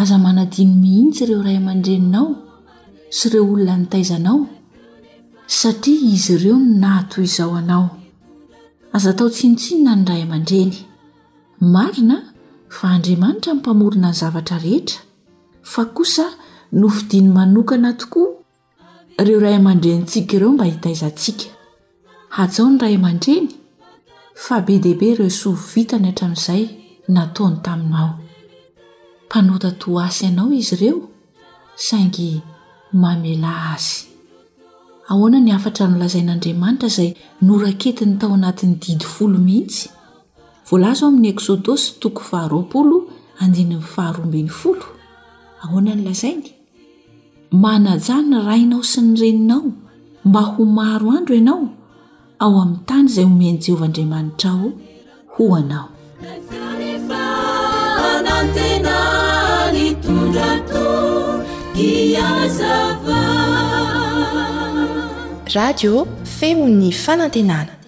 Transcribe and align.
aza 0.00 0.16
manadiny 0.18 0.74
mihintsy 0.82 1.22
ireo 1.24 1.42
ray 1.46 1.56
amandreninao 1.62 2.26
sy 3.16 3.24
reo 3.32 3.44
olona 3.52 3.74
nitaizanao 3.80 4.38
satria 5.58 6.00
izy 6.14 6.30
ireo 6.36 6.58
nato 6.82 7.16
izao 7.28 7.52
anao 7.60 7.84
azatao 8.96 9.28
tintsinna 9.38 9.92
ny 9.98 10.04
ray 10.10 10.20
amandrenyaina 10.26 12.16
fa 12.76 12.86
andriamanitra 12.96 13.50
nmpamorina 13.54 14.08
ny 14.12 14.18
zavatra 14.20 14.56
rehetra 14.64 15.00
fa 15.72 15.82
oa 16.02 16.26
nofidiny 16.80 17.28
manokana 17.36 17.90
tokoa 18.00 18.26
reo 19.26 19.38
rayamandrentika 19.44 20.32
ireo 20.36 20.52
mba 20.54 20.64
hitaizakaaao 20.70 22.66
ny 22.72 22.76
ray 22.82 22.94
amandrenya 23.00 24.60
be 24.66 24.74
deibe 24.84 25.08
reoso 25.18 25.50
vinyhaaynoia 25.70 28.12
hanotato 29.34 30.00
asy 30.00 30.24
ianao 30.24 30.48
izy 30.52 30.74
ireo 30.74 31.00
saingy 31.86 32.40
mamela 33.02 33.52
azy 33.74 33.94
hoanany 35.08 35.50
afra 35.56 35.82
nolazain'andriamanitra 35.90 36.88
zay 36.96 37.10
noraketi 37.48 38.02
ny 38.08 38.14
tao 38.20 38.30
anatn'ny 38.38 38.74
did 38.84 39.00
folo 39.14 39.38
mihitsy'etoo 39.46 42.18
aharoooanm 42.42 43.80
faharoabnny 43.94 44.50
olai 45.76 46.32
ny 48.28 48.38
rainao 48.48 48.82
sy 48.90 48.98
nyreninao 49.08 49.64
mba 50.26 50.40
ho 50.50 50.62
maro 50.78 51.06
andro 51.16 51.34
ianao 51.40 51.62
ao 52.42 52.52
am'ny 52.62 52.78
tany 52.88 53.06
izay 53.10 53.24
omeny 53.30 53.58
jeovandriamanitraoo 53.64 54.70
azaradio 65.46 66.04
femo'ny 66.38 66.90
fanantenana 66.92 67.83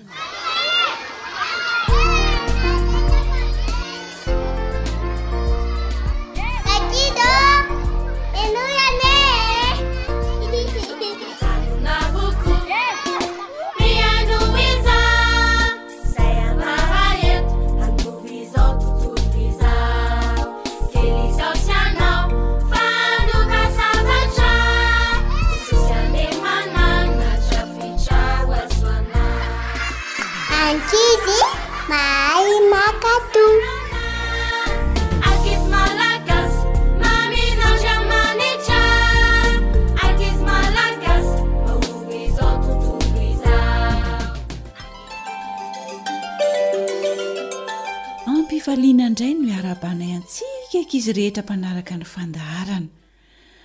ny 51.96 52.04
fandaharana 52.04 52.88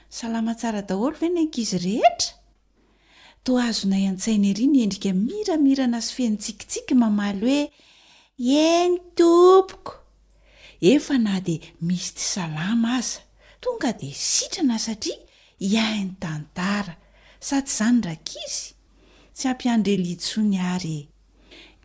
salama 0.10 0.56
tsara 0.56 0.82
daholo 0.88 1.16
ve 1.22 1.30
nainky 1.34 1.62
izy 1.66 1.78
rehetra 1.86 2.36
to 3.46 3.56
azona 3.68 3.98
yan-tsaina 4.06 4.48
iry 4.52 4.68
ny 4.72 4.80
endrika 4.86 5.12
miramirana 5.22 6.00
sy 6.08 6.12
fenytsikitsika 6.18 6.94
mamaly 7.04 7.38
hoe 7.42 7.62
eny 8.64 8.98
tompoko 9.20 9.94
efa 10.94 11.16
na 11.26 11.36
dia 11.46 11.68
misy 11.88 12.10
ty 12.18 12.24
salama 12.36 12.90
aza 13.00 13.22
tonga 13.64 13.92
dia 14.00 14.18
sitrana 14.32 14.78
satria 14.86 15.20
hiainy 15.72 16.12
tantara 16.24 16.94
sa 17.48 17.58
tsy 17.64 17.72
izany 17.76 18.00
ra 18.08 18.16
kizy 18.30 18.64
tsy 19.36 19.46
ampiandra 19.52 19.96
liso 20.06 20.40
ny 20.52 20.56
ary 20.74 20.98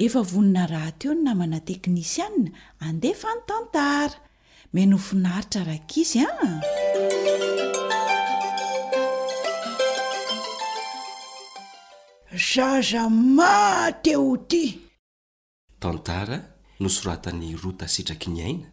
efa 0.05 0.21
vonona 0.31 0.65
raha 0.73 0.91
teo 0.99 1.13
no 1.15 1.21
namana 1.25 1.59
teknisy 1.69 2.19
amina 2.27 2.51
andefa 2.89 3.29
nytantara 3.37 4.17
me 4.73 4.87
nofinaritra 4.87 5.61
arakaizy 5.61 6.21
a 6.21 6.27
ah. 6.43 6.61
zazama 12.51 13.53
teo 14.05 14.37
ty 14.51 14.63
tantara 15.81 16.39
nosoratan'ny 16.81 17.51
rota 17.63 17.87
sitraky 17.95 18.29
nyaina 18.37 18.67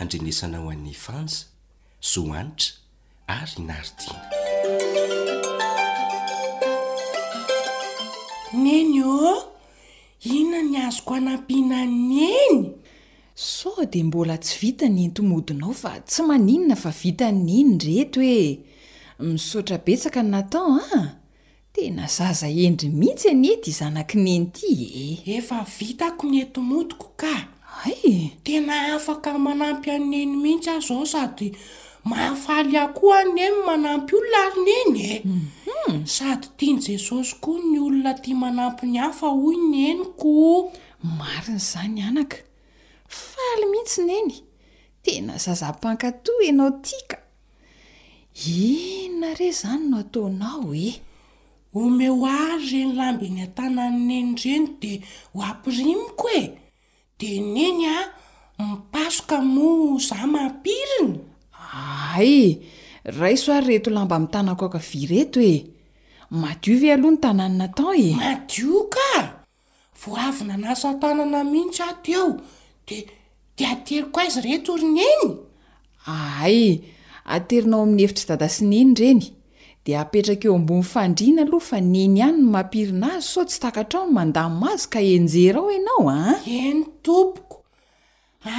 andrenresana 0.00 0.56
ho 0.62 0.66
an'ny 0.74 0.94
fanza 1.04 1.40
zoanitra 2.10 2.72
ary 3.38 3.56
naridina 3.68 4.16
neny 8.64 8.96
ô 9.26 9.32
inna 10.36 10.60
ny 10.70 10.76
azoko 10.88 11.12
hanampihnany 11.16 12.18
eny 12.42 12.58
sao 13.40 13.84
dia 13.92 14.04
mbola 14.04 14.36
tsy 14.38 14.56
vita 14.60 14.86
nyen 14.90 15.10
tomodinao 15.14 15.72
fa 15.80 15.90
tsy 16.06 16.22
maninona 16.26 16.76
fa 16.76 16.90
vita 16.90 17.28
n 17.30 17.46
eny 17.48 17.78
reto 17.78 18.18
hoe 18.20 18.58
misaotrabetsaka 19.22 20.22
n 20.22 20.28
natao 20.30 20.74
a 20.74 20.82
ah! 20.96 21.06
tena 21.72 22.06
zaza 22.10 22.50
endry 22.50 22.90
mihitsy 22.90 23.28
an 23.32 23.44
ety 23.52 23.70
izanaki 23.70 24.16
neny 24.18 24.46
ity 24.50 24.68
e 25.02 25.04
efa 25.38 25.62
vitako 25.76 26.26
ny 26.30 26.36
etomodiko 26.42 27.14
ka 27.20 27.30
ay 27.86 28.34
tena 28.42 28.98
afaka 28.98 29.38
manampy 29.38 29.90
aneny 29.94 30.30
mihitsy 30.42 30.70
a 30.74 30.80
zao 30.80 31.06
sady 31.06 31.48
mahafaly 32.10 32.74
aokoo 32.82 33.14
any 33.22 33.38
eny 33.46 33.58
manampy 33.66 34.16
olona 34.18 34.38
ary 34.46 34.60
n 34.60 34.68
eny 34.80 34.98
e 35.06 35.22
mhm. 35.24 36.06
sady 36.10 36.46
tiany 36.58 36.82
jesosy 36.86 37.36
koa 37.40 37.62
ny 37.70 37.78
olona 37.78 38.14
tia 38.18 38.34
manampy 38.34 38.86
ny 38.90 38.98
hafa 38.98 39.30
hoy 39.30 39.56
ny 39.70 39.78
enyko 39.94 40.34
mari 41.04 41.54
n' 41.54 41.62
izany 41.62 42.02
anaka 42.02 42.42
faly 43.08 43.66
mihitsy 43.72 44.02
naeny 44.06 44.36
tena 45.02 45.38
zazampankato 45.40 46.32
enao 46.48 46.70
tika 46.84 47.18
iona 48.52 49.34
re 49.38 49.48
izany 49.52 49.84
no 49.90 49.96
ataonao 50.04 50.68
e 50.74 50.88
eh? 50.88 50.94
omeho 51.74 52.26
ary 52.26 52.68
reny 52.78 52.92
lamby 53.00 53.26
ny 53.34 53.40
an-tananana 53.48 54.12
eny 54.20 54.32
ireny 54.42 54.66
dia 54.80 54.98
ho 55.32 55.38
ampirimoko 55.50 56.28
e 56.40 56.44
de 57.18 57.30
neny 57.54 57.82
a 57.86 57.88
ah, 57.94 58.08
mipasoka 58.68 59.38
mo 59.40 59.96
zaho 60.06 60.26
mampiriny 60.34 61.16
ay 62.16 62.60
raiso 63.18 63.52
ary 63.56 63.66
reto 63.80 63.88
lamba 63.90 64.18
min' 64.20 64.30
tanako 64.34 64.64
akavy 64.68 65.00
reto 65.12 65.40
e 65.40 65.54
madio 66.40 66.76
ve 66.80 66.92
aloha 66.92 67.12
ny 67.14 67.20
tanànnatao 67.24 67.92
e 67.96 68.04
eh? 68.10 68.14
madio 68.20 68.76
ka 68.94 69.10
voavy 70.00 70.42
na 70.48 70.54
nasa 70.64 70.90
tanana 71.00 71.40
mihitsy 71.52 71.82
aoteo 71.82 72.26
d 72.88 72.94
dea 73.58 73.70
ateriko 73.76 74.20
aizy 74.22 74.40
ret 74.46 74.68
ory 74.72 74.86
ny 74.96 75.00
eny 75.12 75.24
ahay 76.14 76.60
aterinao 77.36 77.82
amin'ny 77.86 78.04
hevitra 78.04 78.26
dada 78.30 78.48
sy 78.56 78.64
neny 78.70 78.92
reny 79.02 79.20
dia 79.86 79.98
apetraka 80.04 80.44
eo 80.48 80.54
ambon'ny 80.60 80.86
fandriana 80.92 81.42
aloha 81.46 81.66
fa 81.70 81.78
neny 81.94 82.16
hany 82.22 82.38
no 82.44 82.50
mampirina 82.54 83.08
azy 83.16 83.28
sao 83.34 83.44
tsy 83.50 83.58
takatrao 83.66 84.02
no 84.08 84.12
mandaim 84.18 84.60
azy 84.72 84.86
ka 84.94 85.00
enjera 85.16 85.58
ao 85.64 85.70
ianao 85.76 86.04
a 86.16 86.20
eny 86.60 86.80
tompoko 87.06 87.56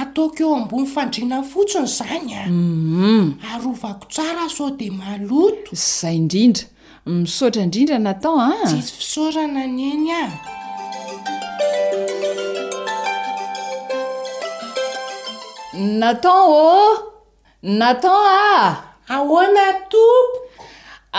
ataoko 0.04 0.40
eo 0.46 0.52
ambon'ny 0.60 0.88
fandriana 0.94 1.38
fotsiny 1.52 1.88
izany 1.92 2.28
am 2.44 2.54
mhm. 2.60 3.26
arovako 3.52 4.04
tsara 4.14 4.44
sao 4.56 4.68
de 4.80 4.88
maloto 5.00 5.72
zay 5.98 6.14
indrindra 6.22 6.64
misaotra 7.22 7.60
indrindra 7.66 7.96
natao 8.06 8.34
asisy 8.46 8.94
isaorana 9.04 9.62
nyenya 9.78 10.22
natan 15.80 16.44
oh 16.46 16.94
natan 17.60 18.20
ah 18.52 18.64
ahoana 19.14 19.62
atoo 19.72 20.18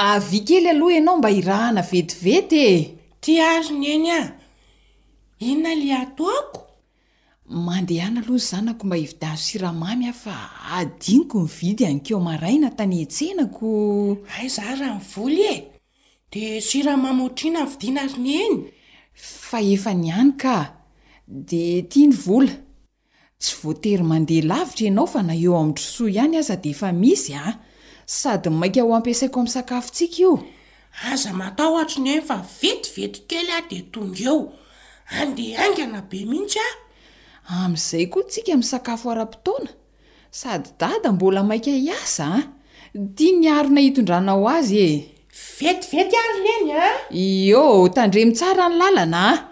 avy 0.10 0.40
kely 0.48 0.70
aloha 0.72 0.94
ianao 0.98 1.18
mba 1.18 1.30
hirahana 1.36 1.82
vetivety 1.92 2.60
eh 2.74 2.82
ty 3.24 3.32
ary 3.54 3.74
ny 3.80 3.88
eny 3.96 4.10
ah 4.22 4.28
inona 5.50 5.72
le 5.82 5.90
atoako 6.04 6.62
mandehana 7.66 8.20
aloha 8.24 8.44
zaonako 8.50 8.84
mba 8.88 8.96
hevida 9.02 9.28
azo 9.34 9.44
siramamy 9.48 10.06
ah 10.12 10.16
fa 10.24 10.36
adiniko 10.78 11.38
ny 11.44 11.50
vidy 11.58 11.84
an 11.92 11.98
keo 12.06 12.20
marayna 12.30 12.70
taneetsenako 12.78 13.70
ay 14.40 14.48
zah 14.56 14.72
raha 14.80 14.98
ny 15.02 15.04
voly 15.12 15.42
e 15.54 15.58
dea 16.32 16.62
siramamy 16.70 17.22
hotriana 17.24 17.64
mny 17.64 17.70
vidina 17.78 18.00
ari 18.06 18.20
ny 18.26 18.32
eny 18.46 18.56
fa 19.50 19.60
efa 19.74 19.92
ny 20.02 20.08
any 20.20 20.34
ka 20.44 20.56
a 20.66 20.72
dia 21.48 21.80
tia 21.90 22.08
nya 22.08 22.18
tsy 23.42 23.56
voatery 23.62 24.04
mandeha 24.04 24.48
lavitra 24.48 24.86
ianao 24.86 25.08
fa 25.14 25.22
na 25.24 25.34
eo 25.36 25.56
amin'nytrosoa 25.58 26.10
ihany 26.10 26.38
aza 26.38 26.56
dia 26.64 26.72
efa 26.76 26.92
misy 26.92 27.34
a 27.34 27.46
ah. 27.48 27.54
sady 28.06 28.50
maika 28.50 28.82
ho 28.82 28.92
ampiasaiko 28.96 29.40
amin'n 29.40 29.54
sakafontsika 29.58 30.18
eo 30.26 30.36
aza 31.12 31.32
matao 31.40 31.74
atso 31.82 32.00
ny 32.02 32.10
hay 32.14 32.22
fa 32.30 32.38
vetivety 32.62 33.20
kely 33.30 33.50
a 33.52 33.58
ah, 33.58 33.62
dia 33.70 33.82
tonga 33.94 34.24
eo 34.30 34.38
andeha 35.20 35.60
aing 35.66 35.90
na 35.92 36.02
be 36.10 36.20
mihitsy 36.32 36.60
ah 36.62 37.66
amin'izay 37.66 38.06
kol 38.14 38.24
tsika 38.30 38.52
min'ny 38.54 38.70
sakafo 38.72 39.06
ara-potoana 39.12 39.72
sady 40.42 40.70
dada 40.80 41.10
mbola 41.12 41.42
mainka 41.44 41.72
hiasa 41.74 42.26
a 42.30 42.34
ah. 42.38 42.44
diany 43.18 43.48
aro 43.58 43.70
na 43.70 43.82
hitondranao 43.82 44.46
azy 44.56 44.76
e 44.90 44.92
vetivety 45.60 46.16
ary 46.24 46.38
lely 46.48 46.72
a 46.84 46.86
eo 47.26 47.90
tandremytsara 47.96 48.64
ny 48.70 48.78
lalanaa 48.82 49.51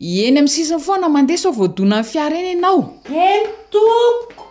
eny 0.00 0.38
amin'ny 0.38 0.48
sisiny 0.48 0.78
foanao 0.80 1.10
mandeha 1.10 1.38
sao 1.38 1.52
voadona 1.52 1.96
any 1.98 2.04
fiara 2.04 2.36
eny 2.38 2.48
ianao 2.54 2.80
en 3.28 3.44
tompo 3.74 4.44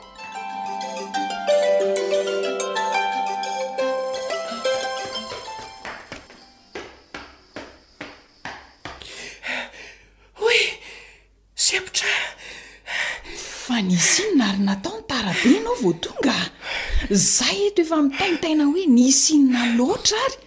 hoe 10.40 10.60
sepotra 11.56 12.12
fa 13.38 13.82
niisinona 13.88 14.48
aryna 14.52 14.76
tao 14.84 14.98
ny 15.00 15.04
tarabe 15.10 15.50
ianao 15.54 15.76
voatonga 15.84 16.36
zay 17.10 17.58
eto 17.68 17.82
efa 17.88 18.02
mitaintaina 18.08 18.64
hoe 18.66 18.86
ni 18.96 19.08
isinna 19.16 19.62
loatra 19.78 20.18
ary 20.26 20.38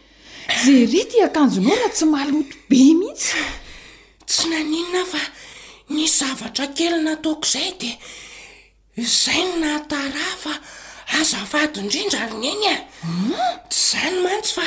zay 0.64 0.82
rety 0.92 1.18
akanjonao 1.26 1.76
fa 1.82 1.88
tsy 1.94 2.04
maloto 2.14 2.54
be 2.68 2.80
mihitsy 3.00 3.59
tsy 4.30 4.46
naninona 4.52 5.02
fa 5.12 5.22
niy 5.94 6.06
zavatra 6.18 6.66
kely 6.76 6.96
nataoko 7.06 7.44
izay 7.50 7.70
dia 7.80 7.94
izay 9.02 9.40
ny 9.48 9.54
nahataraa 9.62 10.34
fa 10.44 10.52
azafady 11.20 11.76
indrindra 11.82 12.18
aryna 12.26 12.48
eny 12.54 12.66
a 12.74 12.76
e. 12.76 12.78
tsy 13.70 13.80
za 13.90 14.00
ny 14.12 14.16
mantsy 14.24 14.52
fa 14.58 14.66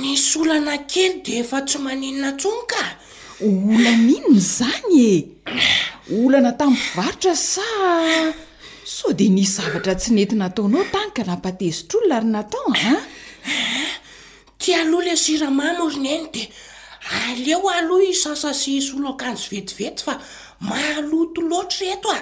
nisy 0.00 0.30
olana 0.42 0.74
kely 0.92 1.12
dia 1.24 1.38
efa 1.46 1.58
tsy 1.68 1.78
maninona 1.86 2.30
tsony 2.40 2.62
ka 2.72 2.82
olana 3.48 4.08
inona 4.16 4.36
izany 4.40 5.00
e 5.10 5.14
olana 6.24 6.50
tamin'ny 6.58 6.84
varotra 6.98 7.34
sa 7.52 7.66
sao 8.94 9.10
dia 9.18 9.30
nisy 9.36 9.52
zavatra 9.58 9.92
tsy 10.00 10.10
netinataonao 10.18 10.84
tany 10.94 11.10
ka 11.16 11.22
nampatezitra 11.30 11.96
olona 12.02 12.16
ary 12.18 12.30
nataoa 12.34 12.94
a 12.98 13.00
eh, 13.54 13.94
tialohlo 14.60 15.10
asiramamy 15.18 15.80
olona 15.86 16.10
eny 16.18 16.28
dia 16.34 16.48
aleo 17.10 17.68
aloha 17.70 18.02
isasa 18.10 18.54
sysolo 18.54 19.08
ankanjo 19.08 19.48
vetivety 19.52 20.04
fa 20.04 20.14
mahaloto 20.60 21.40
loatra 21.42 21.86
eto 21.94 22.08
a 22.12 22.18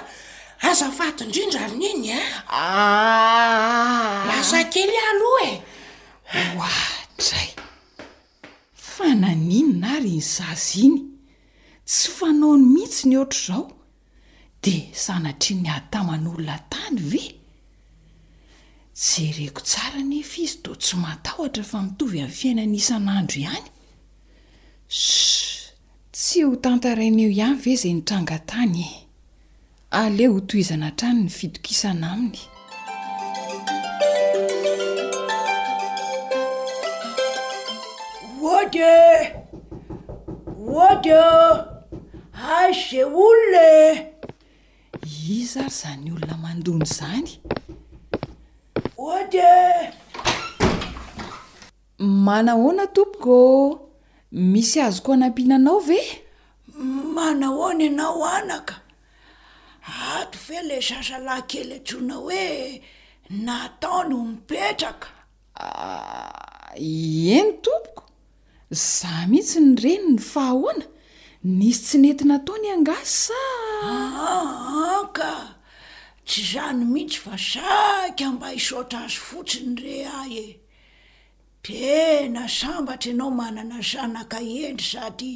azafato 0.69 1.23
indrindra 1.23 1.61
eh? 1.61 1.69
ah! 1.71 1.79
e. 1.79 1.83
ary 1.83 1.93
niny 1.93 2.13
a 2.55 4.25
lasakely 4.27 4.97
aloa 5.09 5.51
e 6.33 6.41
oatray 6.59 7.49
fananinona 8.75 9.99
ry 9.99 10.11
ny 10.19 10.21
zazy 10.21 10.81
iny 10.87 10.99
tsy 11.85 12.09
fanao 12.17 12.57
ny 12.57 12.65
mihitsy 12.73 13.07
ny 13.07 13.15
oatra 13.17 13.39
izao 13.45 13.71
de 14.63 14.75
sanatry 14.93 15.55
ny 15.61 15.69
ad 15.71 15.87
taman'olona 15.91 16.57
tany 16.69 16.99
ve 17.11 17.25
tsereko 18.93 19.61
tsara 19.63 20.03
ny 20.03 20.19
fisy 20.23 20.57
to 20.63 20.75
tsy 20.75 20.95
matahotra 20.99 21.63
fa 21.63 21.81
mitovy 21.81 22.19
amin'ny 22.21 22.35
fiainanisan'andro 22.35 23.39
ihany 23.41 23.72
tsy 26.13 26.37
ho 26.47 26.51
tantarain 26.63 27.17
eo 27.25 27.31
iavy 27.39 27.69
e 27.69 27.73
izay 27.75 27.93
ni 27.97 28.03
tranga 28.09 28.37
ntany 28.41 28.79
e 28.89 28.91
ale 30.01 30.23
hotoizana 30.33 30.89
trano 30.97 31.21
ny 31.25 31.29
fitokisana 31.37 32.05
aminy 32.15 32.41
odye 38.57 38.95
ody 40.85 41.13
ay 42.57 42.69
zay 42.85 43.03
olonae 43.25 43.87
i 45.37 45.39
zary 45.51 45.73
zany 45.79 46.05
olona 46.15 46.35
mandony 46.43 46.83
izany 46.91 47.29
ody 49.13 49.41
e 49.41 49.63
manahoana 52.25 52.85
tompoko 52.95 53.37
misy 54.33 54.81
azoko 54.83 55.13
anampinanao 55.13 55.79
ve 55.87 55.99
mana 57.15 57.47
hoana 57.53 57.83
ianao 57.83 58.23
anaka 58.37 58.75
ato 60.17 60.37
fe 60.45 60.55
ila 60.63 60.77
sasa 60.81 61.17
lahy 61.27 61.43
kely 61.49 61.71
antsona 61.77 62.15
hoe 62.25 62.43
nataony 63.45 64.13
ho 64.17 64.21
mipetraka 64.31 65.07
ah, 65.65 66.71
eno 67.25 67.53
tompoko 67.65 68.03
zaho 68.85 69.23
mihitsy 69.29 69.59
ny 69.61 69.71
reno 69.83 70.09
ny 70.15 70.19
faha 70.31 70.53
ahoana 70.55 70.85
nisy 71.57 71.83
tsy 71.85 71.97
nentinataony 72.01 72.67
angasa 72.75 73.37
anka 74.33 75.31
tsy 76.27 76.41
zany 76.51 76.83
mihitsy 76.93 77.19
va 77.25 77.35
saka 77.51 78.25
mba 78.35 78.47
hisaotra 78.55 78.99
azy 79.05 79.17
fotsiny 79.27 79.75
re 79.83 79.95
ahy 80.19 80.37
e 80.45 80.62
tena 81.63 82.49
sambatra 82.49 83.09
ianao 83.11 83.31
manana 83.39 83.77
zanaka 83.91 84.39
endry 84.63 84.85
sady 84.91 85.31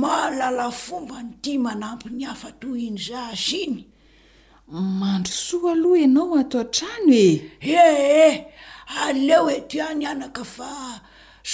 mahalala 0.00 0.66
fomba 0.70 1.18
no 1.22 1.32
tya 1.42 1.56
manampy 1.64 2.08
ny 2.10 2.24
hafa 2.26 2.50
to 2.60 2.68
iny 2.86 2.98
za 3.06 3.22
zy 3.44 3.58
iny 3.66 3.80
mandro 5.00 5.32
soa 5.46 5.72
aloha 5.72 6.00
ianao 6.04 6.34
ato 6.42 6.58
an-trano 6.64 7.12
e 7.28 7.30
eheh 7.78 8.34
aleo 9.02 9.46
e 9.56 9.58
to 9.70 9.78
any 9.88 10.04
anaka 10.12 10.42
fa 10.54 10.70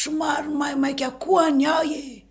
somarymahimainka 0.01 1.05
akohany 1.13 1.65
aho 1.73 1.85
e 2.03 2.25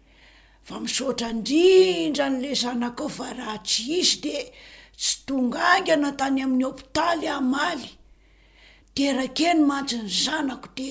fa 0.68 0.76
misaotra 0.82 1.30
ndrindra 1.38 2.26
n'la 2.34 2.52
zanaka 2.62 3.04
ao 3.06 3.12
va 3.18 3.28
raha 3.38 3.58
tsy 3.68 3.84
izy 4.00 4.16
de 4.24 4.36
tsy 5.02 5.14
tonga 5.28 5.60
angy 5.74 5.94
na 6.02 6.10
tany 6.20 6.40
amin'ny 6.44 6.66
hôpitaly 6.68 7.28
ahmaly 7.38 7.90
terake 8.96 9.48
no 9.56 9.64
mansy 9.70 9.98
ny 10.04 10.10
zanako 10.24 10.68
di 10.78 10.90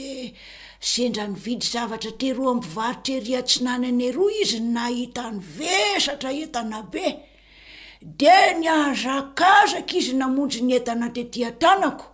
sendra 0.80 1.26
ny 1.28 1.36
vidy 1.46 1.64
zavatra 1.66 2.10
teroa 2.18 2.50
amiivaritraeriantsinany 2.56 3.90
ny 3.98 4.06
aroa 4.10 4.32
izy 4.42 4.60
nahita 4.74 5.24
ny 5.32 5.38
vesatra 5.56 6.30
entana 6.42 6.80
be 6.92 7.04
de 8.20 8.38
nyazakazaka 8.62 9.94
izy 10.00 10.14
namonjy 10.20 10.60
ny 10.68 10.72
entana 10.78 11.08
tetyan-tanako 11.14 12.06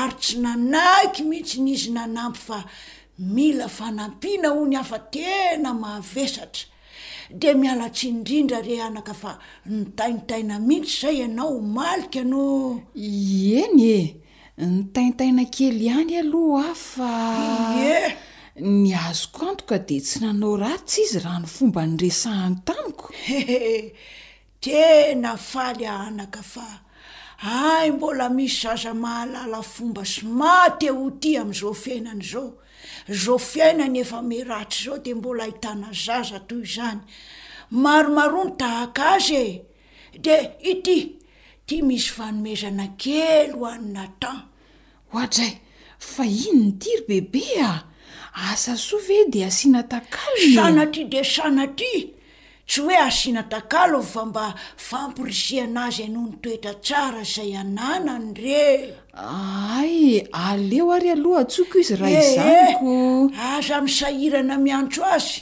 ary 0.00 0.16
tsy 0.22 0.36
nanaiky 0.44 1.22
mihitsy 1.30 1.58
ny 1.64 1.70
izy 1.76 1.90
nanampy 1.96 2.40
fa 2.46 2.58
mila 3.18 3.68
fanampiana 3.78 4.48
ho 4.56 4.62
ny 4.70 4.76
hafa 4.80 4.98
tena 5.14 5.70
mahavesatra 5.82 6.64
de 7.40 7.54
mialatsy 7.60 8.08
indrindra 8.12 8.58
re 8.66 8.80
anaka 8.88 9.14
fa 9.22 9.36
ny 9.68 9.82
tainitaina 9.98 10.54
mihitsy 10.68 10.98
zay 11.02 11.14
ianao 11.20 11.56
o 11.58 11.60
malika 11.60 12.24
no 12.24 12.42
eny 12.96 13.84
e 13.94 14.00
ny 14.56 14.82
taintaina 14.92 15.44
kely 15.48 15.86
iany 15.88 16.18
aloh 16.20 16.58
a 16.60 16.74
faeh 16.76 18.08
ny 18.60 18.90
azoko 18.94 19.46
antoka 19.52 19.78
de 19.88 19.96
tsy 20.04 20.20
nanao 20.20 20.56
ratsy 20.60 21.00
izy 21.02 21.20
rano 21.24 21.46
fomba 21.48 21.86
nyresahany 21.88 22.56
tanikoe 22.66 23.96
tena 24.60 25.32
faly 25.38 25.86
aanaka 25.88 26.42
fa 26.44 26.68
ay 27.40 27.90
mbola 27.96 28.28
misy 28.28 28.60
zaza 28.60 28.92
mahalala 28.94 29.62
fomba 29.64 30.04
so 30.04 30.26
mateho 30.28 31.06
ty 31.20 31.30
amn'izao 31.40 31.72
fiainana 31.72 32.24
zao 32.30 32.52
zao 33.08 33.38
fiainany 33.38 34.00
efa 34.04 34.20
me 34.20 34.44
ratsa 34.44 34.84
zao 34.84 34.98
de 34.98 35.14
mbola 35.14 35.48
hitana 35.48 35.88
zaza 36.04 36.44
toy 36.48 36.60
izany 36.60 37.00
maromaroa 37.70 38.44
ny 38.44 38.56
tahaka 38.60 39.16
azy 39.16 39.32
e 39.46 39.64
de 40.24 40.34
ity 40.60 40.98
tya 41.66 41.82
misy 41.82 42.10
vanomezana 42.16 42.86
kelo 42.98 43.66
any 43.70 43.92
natan 43.96 44.38
ho 45.10 45.18
hadzay 45.18 45.52
fa 45.98 46.24
ino 46.26 46.66
ny 46.66 46.70
tiry 46.80 47.06
bebe 47.32 47.62
a 47.62 47.72
asasoavye 48.52 49.30
di 49.30 49.40
asiana 49.48 49.82
takalosanatry 49.92 51.04
di 51.12 51.20
sanatry 51.34 51.96
tsy 52.68 52.78
hoe 52.82 52.96
asiana 53.08 53.42
takalo 53.52 54.00
vva 54.12 54.22
mba 54.30 54.44
famporiziana 54.86 55.86
azy 55.88 56.02
anoho 56.08 56.26
ny 56.30 56.34
toetra 56.42 56.72
tsara 56.84 57.22
zay 57.34 57.52
ananany 57.62 58.28
reay 58.44 60.02
aleo 60.48 60.90
ary 60.96 61.10
aloha 61.14 61.40
atsoko 61.44 61.76
izy 61.82 61.94
raha 62.00 62.18
eh, 62.22 62.24
izanyko 62.30 62.92
aza 63.54 63.76
miy 63.84 63.94
sahirana 64.00 64.54
miantso 64.64 65.00
azy 65.16 65.32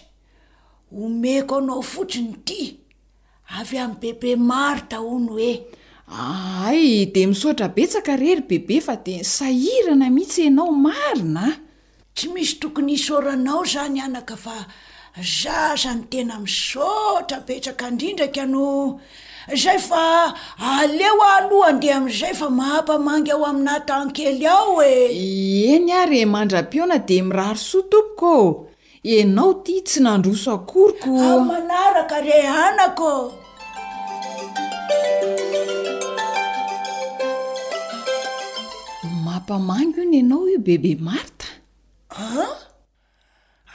omeko 1.03 1.55
anao 1.61 1.83
fotsiny 1.93 2.33
tia 2.47 2.75
avy 3.59 3.77
amin'ny 3.83 4.01
bebe 4.03 4.31
martahony 4.49 5.29
hoe 5.33 5.53
ay 6.11 7.07
dia 7.15 7.31
misaotrabetsaka 7.31 8.19
rery 8.19 8.43
bebe 8.43 8.83
fa 8.83 8.99
dia 8.99 9.23
nsahirana 9.23 10.11
mihitsy 10.11 10.51
anao 10.51 10.75
marina 10.75 11.47
a 11.55 11.59
tsy 12.15 12.27
misy 12.35 12.59
tokony 12.59 12.99
hisoranao 12.99 13.63
zany 13.65 14.01
anaka 14.03 14.37
fa 14.37 14.67
zazany 15.17 16.03
tena 16.11 16.35
misaotra 16.43 17.39
betsaka 17.47 17.87
indrindraka 17.91 18.43
no 18.53 18.99
izay 19.55 19.79
fa 19.79 20.35
aleoa 20.59 21.31
alohany 21.47 21.79
dia 21.81 21.95
amin'izay 21.97 22.35
fa 22.41 22.49
mahampamangy 22.59 23.31
ao 23.33 23.47
aminaty 23.47 23.93
ankely 23.95 24.47
ao 24.47 24.83
e 24.83 24.95
eny 25.75 25.93
ary 26.03 26.27
mandram-piona 26.27 26.99
dia 27.07 27.23
mirarysoa 27.23 27.83
tompoko 27.91 28.35
anao 29.23 29.51
tya 29.65 29.79
tsy 29.87 29.99
nandroso 30.03 30.51
akorykomanaraka 30.59 32.17
ah, 32.19 32.25
re 32.27 32.37
anako 32.65 33.13
ag 39.57 39.97
nyanao 40.11 40.49
io 40.49 40.59
bebe 40.65 40.95
martaa 41.01 42.47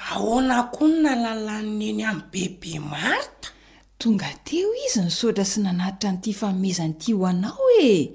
ahoana 0.10 0.58
koa 0.74 0.88
ny 0.90 0.98
na 1.04 1.12
lalanna 1.24 1.86
eny 1.92 2.04
amin'ny 2.10 2.24
bebe 2.32 2.72
marta 2.92 3.48
tonga 4.00 4.30
te 4.46 4.58
o 4.68 4.72
izy 4.86 5.02
nysaotra 5.08 5.46
sy 5.52 5.60
nanatitra 5.66 6.10
nyity 6.12 6.32
faomezanyitya 6.40 7.14
ho 7.20 7.24
anao 7.32 7.68
e 7.82 8.12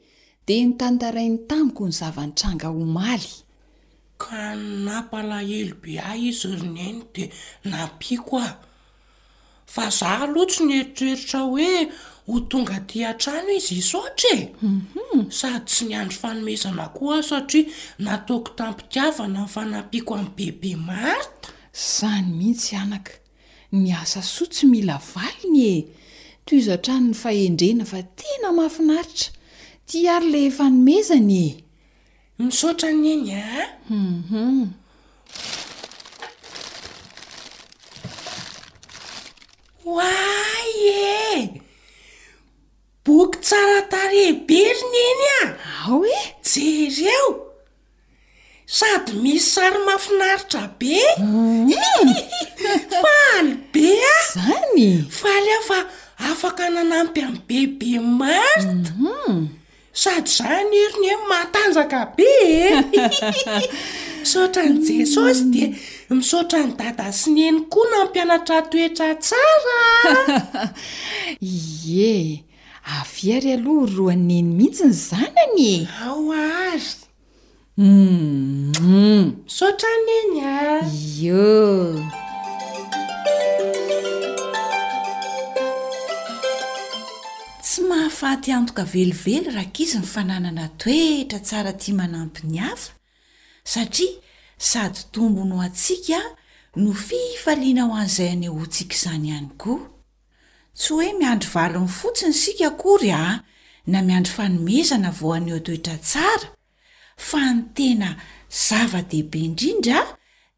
dia 0.47 0.65
nitantarain'ny 0.67 1.39
tamiko 1.49 1.83
ny 1.89 1.95
zavantranga 1.99 2.67
homaly 2.77 3.33
ka 4.23 4.39
napalahelobe 4.85 5.93
ahy 6.09 6.23
izy 6.31 6.49
roneny 6.59 6.99
dia 7.15 7.27
napiako 7.71 8.35
a 8.47 8.49
fa 9.75 9.91
zao 9.91 10.23
alotso 10.25 10.65
ny 10.67 10.73
heritreritra 10.75 11.41
hoe 11.47 11.87
ho 12.31 12.39
tonga 12.51 12.77
ti 12.91 13.05
an-trano 13.11 13.51
izy 13.59 13.77
isotra 13.83 14.31
e 14.41 14.43
mhm. 14.67 15.21
sady 15.39 15.65
tsy 15.69 15.83
nyandro 15.91 16.17
fanomezana 16.23 16.87
koa 16.97 17.19
satria 17.29 17.65
nataoko 18.05 18.51
tampitiavana 18.61 19.41
ny 19.47 19.51
fanampiako 19.55 20.13
amin'ny 20.19 20.33
bebe 20.39 20.73
marita 20.87 21.49
izany 21.75 22.29
mihitsy 22.39 22.73
anaka 22.83 23.13
ny 23.79 23.87
asa 24.03 24.21
soa 24.33 24.47
tsy 24.53 24.65
mila 24.73 24.97
valiny 25.15 25.59
e 25.77 25.79
to 26.45 26.51
izaan-trano 26.59 27.07
ny 27.11 27.15
fahendrena 27.23 27.85
fa 27.91 28.01
tena 28.19 28.49
mahafinaritra 28.59 29.29
ti 29.87 29.97
ary 30.15 30.27
ile 30.31 30.43
fanomezany 30.57 31.43
e 32.41 32.43
nisaotra 32.43 32.89
nyiny 33.03 33.33
ah? 33.39 33.67
mhm. 33.87 35.70
way 39.95 40.69
e 40.77 41.35
eh? 41.35 41.41
boky 43.05 43.39
tsara 43.43 43.83
tare 43.93 44.27
beeriny 44.47 45.01
iny 45.13 45.23
a 45.29 45.39
ah! 45.43 45.93
e? 46.07 46.21
jereo 46.95 47.29
sady 48.67 49.13
misy 49.23 49.47
sary 49.55 49.81
mahafinaritra 49.87 50.63
be 50.81 50.95
mm. 51.19 51.73
fa 53.01 53.17
ay 53.37 53.47
be 53.75 53.85
a 54.15 54.19
fa 55.21 55.33
le 55.47 55.57
fa 55.69 55.79
afaka 56.31 56.65
nanampy 56.75 57.21
ami'n 57.27 57.43
bebe 57.49 57.93
marita 58.21 58.93
mm. 59.03 59.41
sady 60.03 60.31
zany 60.37 60.77
ery 60.85 60.97
nyhe 61.05 61.17
matanjaka 61.33 62.01
be 62.17 62.33
sotran' 64.31 64.79
jesosy 64.87 65.41
dia 65.51 65.69
misaotra 66.19 66.63
ny 66.67 66.73
dada 66.79 67.11
sy 67.15 67.31
neny 67.35 67.61
koa 67.73 67.87
na 67.91 67.99
ampianatra 68.05 68.59
toetra 68.71 69.09
tsara 69.25 69.81
e 72.03 72.43
aviary 73.01 73.51
aloha 73.57 73.85
yroaneny 73.93 74.49
mihitsy 74.59 74.87
ny 74.91 74.97
zanany 75.07 75.61
e 75.67 75.77
ao 76.07 76.25
ary 76.35 76.91
misaotra 79.45 79.93
ny 80.05 80.09
eny 80.23 80.35
a 80.55 80.57
io 81.19 81.61
tsy 87.63 87.81
mahafaty 87.93 88.49
antoka 88.59 88.83
velively 88.95 89.35
rakaizy 89.59 89.99
ny 90.03 90.07
fananana 90.15 90.67
toetra 90.83 91.39
tsara 91.47 91.73
tia 91.81 91.95
manampi 92.01 92.41
ny 92.51 92.59
afa 92.71 92.93
satria 93.73 94.13
sady 94.61 94.99
tombo 95.13 95.45
no 95.45 95.57
atsika 95.63 96.21
no 96.77 96.93
fifaliana 96.93 97.83
ho 97.89 97.95
an 98.03 98.09
zayaneo 98.09 98.53
ho 98.59 98.67
tsika 98.67 98.95
izany 98.95 99.27
ihany 99.29 99.49
koa 99.61 99.81
tsy 100.77 100.93
hoe 100.95 101.09
miandro 101.21 101.51
valonyfotsiny 101.55 102.33
sika 102.43 102.71
kory 102.83 103.11
a 103.23 103.23
namiandro 103.93 104.33
fanomezana 104.39 105.11
vaoaneo 105.21 105.59
toetra 105.67 105.97
tsara 106.09 106.49
fa 107.29 107.41
nytena 107.57 108.09
zava-dehibe 108.67 109.39
indrindra 109.49 110.03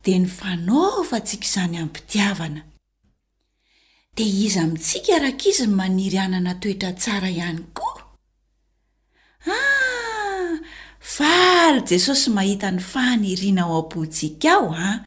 dia 0.04 0.18
nyfanoofa 0.23 1.18
tsika 1.26 1.47
izany 1.50 1.76
amy 1.78 1.90
pitiavana 1.97 2.61
di 4.16 4.25
izy 4.47 4.59
amintsika 4.62 5.11
araka 5.16 5.44
izy 5.50 5.64
ny 5.66 5.75
maniry 5.78 6.18
anana 6.25 6.54
toetra 6.62 6.92
tsara 7.00 7.30
iany 7.38 7.61
ko 7.76 7.91
vary 11.02 11.82
jesosy 11.87 12.30
mahita 12.30 12.71
ny 12.71 12.78
fanirina 12.80 13.64
ao 13.66 13.78
ampontsik 13.82 14.38
aho 14.44 14.71
an 14.90 14.99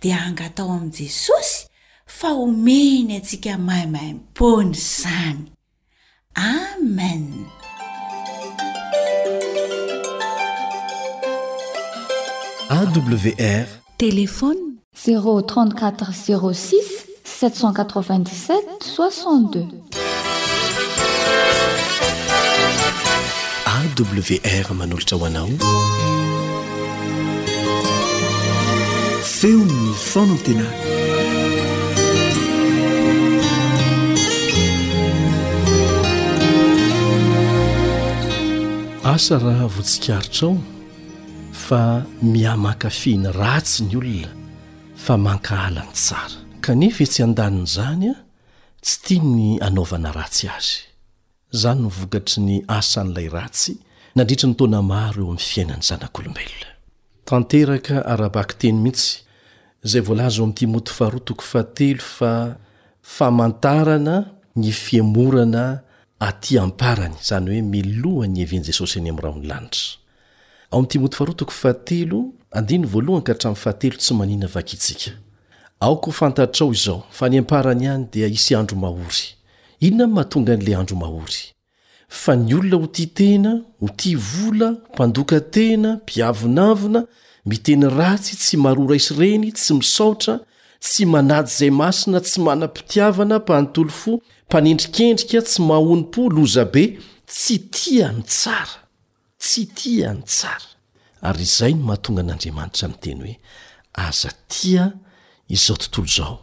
di 0.00 0.08
hangatao 0.10 0.70
amy 0.72 0.90
jesosy 0.90 1.66
fa 2.06 2.28
homeny 2.38 3.16
atsika 3.16 3.58
mahimahimpony 3.58 4.74
zany 4.74 5.52
amen 6.82 7.44
awr 12.70 13.66
telefony 13.98 14.78
040678762 14.96 16.44
wr 23.74 24.74
manolotra 24.74 25.16
ho 25.18 25.24
anao 25.26 25.50
feonny 29.36 29.92
foonan 30.08 30.38
tena 30.46 30.66
asa 39.12 39.36
raha 39.44 39.66
votsikaritra 39.74 40.46
ao 40.48 40.54
fa 41.66 41.82
miha 42.32 42.54
makafihany 42.64 43.28
ratsy 43.40 43.80
ny 43.88 43.96
olona 44.00 44.30
fa 45.04 45.14
mankahala 45.26 45.82
ny 45.86 45.92
tsara 45.98 46.36
kanefa 46.64 47.00
e 47.04 47.06
tsy 47.12 47.22
an-daniny 47.26 47.64
izany 47.68 48.08
a 48.10 48.16
tsy 48.84 48.94
tia 49.04 49.22
ny 49.34 49.48
anaovana 49.66 50.10
ratsy 50.18 50.48
azy 50.58 50.80
zany 51.54 51.80
nyvokatry 51.86 52.42
ny 52.42 52.56
asa 52.68 53.00
n'ilay 53.06 53.28
ratsy 53.36 53.72
nandritra 54.18 54.48
ny 54.50 54.54
tona 54.60 54.80
maro 54.92 55.22
eo 55.24 55.30
am'ny 55.34 55.40
fiainany 55.52 55.82
zanak'olobelona 55.88 56.40
ihtsy 57.24 59.20
ay 59.98 60.04
la 60.18 60.26
oam'tmot 60.44 60.86
faharotoko 60.98 61.42
fahate 61.52 61.88
fa 62.14 62.32
famantarana 63.14 64.16
ny 64.60 64.68
fiemorana 64.84 65.64
aty 66.28 66.52
ampaany 66.64 67.14
zany 67.28 67.50
hoe 67.54 67.62
mohan 68.04 68.34
y 68.36 68.38
viany 68.50 68.66
jesosy 68.68 68.96
any 68.98 69.10
arhhaey 75.84 76.10
afantraao 76.10 76.68
izao 76.78 76.98
fa 77.18 77.24
nyaparany 77.34 77.84
any 77.94 78.04
d 78.10 78.14
isy 78.36 78.54
adomahory 78.60 79.22
inona 79.80 80.06
ny 80.06 80.14
mahatonga 80.14 80.52
an'ila 80.54 80.78
andro 80.80 80.96
mahory 80.98 81.40
fa 82.22 82.32
ny 82.36 82.52
olona 82.54 82.76
ho 82.82 82.86
ti 82.88 83.06
tena 83.06 83.52
ho 83.80 83.88
ti 83.98 84.14
vola 84.14 84.70
mpandoka 84.94 85.40
tena 85.40 85.94
mpiavonavina 86.02 87.06
miteny 87.48 87.86
ratsy 87.98 88.36
tsy 88.36 88.56
marora 88.56 88.96
isy 88.96 89.14
reny 89.18 89.50
tsy 89.52 89.74
misaotra 89.78 90.34
tsy 90.82 91.04
manady 91.12 91.48
izay 91.52 91.70
masina 91.70 92.18
tsy 92.20 92.38
mana-mpitiavana 92.46 93.36
mpanontolofo 93.40 94.12
mpanendrikendrika 94.48 95.38
tsy 95.46 95.58
mahhonympo 95.68 96.20
lozabe 96.36 96.84
tsy 97.32 97.58
tia 97.74 98.12
ny 98.12 98.22
tsara 98.22 98.78
tsy 99.42 99.62
tia 99.76 100.08
ny 100.14 100.22
tsara 100.22 100.68
ary 101.28 101.42
izay 101.48 101.72
no 101.74 101.82
mahatonga 101.88 102.20
an'andriamanitra 102.22 102.84
in' 102.88 102.98
teny 103.02 103.18
hoe 103.22 103.36
aza 104.06 104.30
tia 104.48 104.84
izao 105.48 105.76
tontolo 105.76 106.06
izao 106.10 106.36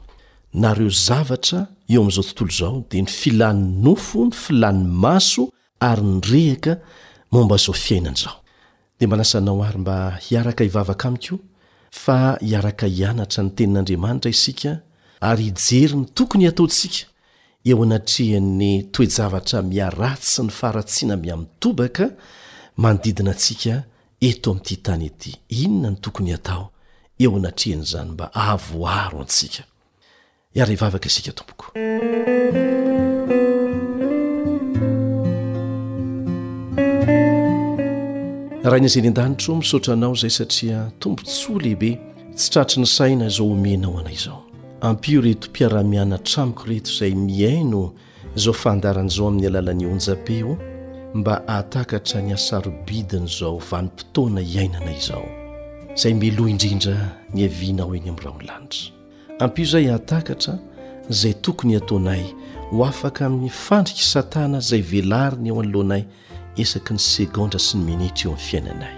nareo 0.54 0.90
zavatra 0.90 1.66
eo 1.88 2.02
amn'zao 2.04 2.24
tontolo 2.24 2.52
zao 2.52 2.84
de 2.90 3.02
ny 3.02 3.08
filany 3.08 3.60
nofo 3.84 4.26
ny 4.26 4.32
filan'ny 4.36 4.84
maso 4.86 5.52
ary 5.80 6.02
ny 6.04 6.22
rehaka 6.32 6.74
momba 7.32 7.58
zao 7.58 7.74
fiainan'zao 7.76 8.44
de 9.00 9.08
malasanyna 9.08 9.52
o 9.54 9.64
ary 9.64 9.80
mba 9.80 9.96
hiaraka 10.30 10.64
ivavaka 10.64 11.08
amiko 11.08 11.38
fa 11.92 12.38
hiaraka 12.42 12.86
hianatra 12.88 13.44
ny 13.44 13.50
tenin'andriamanitra 13.56 14.30
isika 14.32 14.72
ary 15.22 15.46
ijery 15.48 15.96
ny 15.96 16.06
tokony 16.14 16.46
hataontsika 16.46 17.06
eo 17.66 17.84
anatrehany 17.84 18.72
toejavatra 18.92 19.62
miarasy 19.62 20.42
ny 20.44 20.50
faratsiana 20.60 21.16
miamtobaka 21.16 22.10
mandidina 22.84 23.32
atsika 23.32 23.84
eto 24.22 24.52
ami'ity 24.52 24.76
tany 24.84 25.06
ety 25.08 25.32
inona 25.64 25.90
ny 25.96 26.00
tokony 26.04 26.34
atao 26.36 26.66
eo 27.24 27.36
anatrehan'zany 27.40 28.12
mba 28.14 28.26
avoaro 28.52 29.22
antsika 29.24 29.64
iary 30.54 30.74
ivavaka 30.74 31.08
isika 31.08 31.32
tompoko 31.32 31.66
raha 38.68 38.78
ny 38.84 38.88
zany 38.92 39.08
an-danitro 39.12 39.56
misaotranao 39.56 40.16
zay 40.22 40.30
satria 40.30 40.92
tompontsoa 41.00 41.62
lehibe 41.64 41.92
tsy 42.36 42.50
tratry 42.52 42.80
ny 42.84 42.86
saina 42.86 43.26
izao 43.32 43.52
omenao 43.54 44.00
anay 44.00 44.14
izao 44.20 44.40
ampio 44.82 45.22
reto 45.22 45.48
mpiaramiana 45.50 46.18
tramiko 46.18 46.64
reto 46.68 46.90
izay 46.92 47.14
miaino 47.16 47.92
izao 48.36 48.54
fandaranaizao 48.54 49.28
amin'ny 49.28 49.48
alalany 49.48 49.86
onjapeo 49.94 50.58
mba 51.14 51.48
atakatra 51.48 52.22
ny 52.22 52.34
asaro 52.34 52.72
bidiny 52.88 53.26
izao 53.32 53.58
vanimpotoana 53.72 54.42
hiainanay 54.42 54.98
izao 55.00 55.26
izay 55.96 56.14
melo 56.14 56.48
indrindra 56.48 57.16
ny 57.34 57.46
avinao 57.48 57.96
eny 57.96 58.08
amin'nrao 58.10 58.36
ny 58.40 58.46
lanitra 58.48 59.01
ampio 59.42 59.64
izay 59.64 59.88
hatakatra 59.92 60.54
izay 61.10 61.34
tokony 61.34 61.76
ataonay 61.78 62.24
ho 62.72 62.86
afaka 62.86 63.26
amin'ny 63.26 63.50
fandrika 63.50 64.00
i 64.00 64.04
satana 64.14 64.58
izay 64.58 64.82
velariny 64.82 65.48
eo 65.50 65.60
anoloanay 65.62 66.04
esaka 66.62 66.94
ny 66.94 67.02
segôndra 67.02 67.60
sy 67.60 67.78
ny 67.78 67.84
minitra 67.90 68.30
eo 68.30 68.34
amin'ny 68.36 68.48
fiainanay 68.50 68.96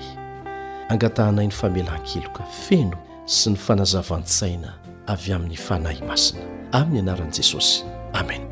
angatahanay 0.91 1.47
ny 1.47 1.55
famelan-keloka 1.62 2.43
feno 2.67 2.97
sy 3.25 3.55
ny 3.55 3.59
fanazavan-tsaina 3.65 4.75
avy 5.13 5.31
amin'ny 5.38 5.55
fanahy 5.67 6.03
masina 6.07 6.43
amin'ny 6.79 7.00
anaran'i 7.03 7.39
jesosy 7.39 7.88
amena 8.19 8.51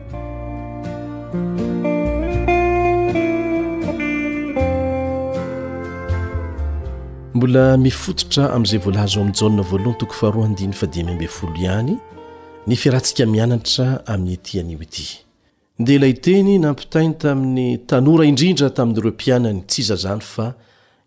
mbola 7.34 7.78
mifototra 7.80 8.52
am'zay 8.52 8.80
volaza 8.84 9.20
oam' 9.22 9.32
j 9.32 9.40
voalohany 9.64 9.96
toko 10.00 10.14
fahado 10.14 10.56
iay 11.62 11.84
ny 12.68 12.76
firahntsika 12.76 13.26
mianatra 13.26 14.04
amin'y 14.06 14.38
tian'o 14.38 14.84
ty 14.86 15.04
de 15.80 15.96
laiteny 16.00 16.60
nampitainy 16.60 17.14
tamin'ny 17.22 17.78
tanora 17.88 18.26
indrindra 18.26 18.70
tamin'ny 18.70 19.02
rompianany 19.02 19.64
ts 19.64 19.80
izazany 19.80 20.20
fa 20.22 20.50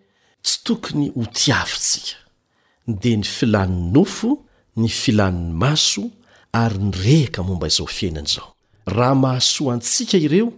tsy 0.46 0.56
tokony 0.66 1.06
ho 1.16 1.22
tiavytsika 1.40 2.16
de 3.00 3.10
ny 3.16 3.24
filan'ny 3.36 3.80
nofo 3.94 4.30
ny 4.80 4.88
filan'ny 5.02 5.50
maso 5.62 6.02
ary 6.62 6.78
nyrehaka 6.88 7.40
momba 7.48 7.66
izao 7.72 7.88
fiainan' 7.96 8.30
izao 8.30 8.48
raha 8.96 9.14
mahasoa 9.24 9.74
antsika 9.74 10.16
ireo 10.26 10.48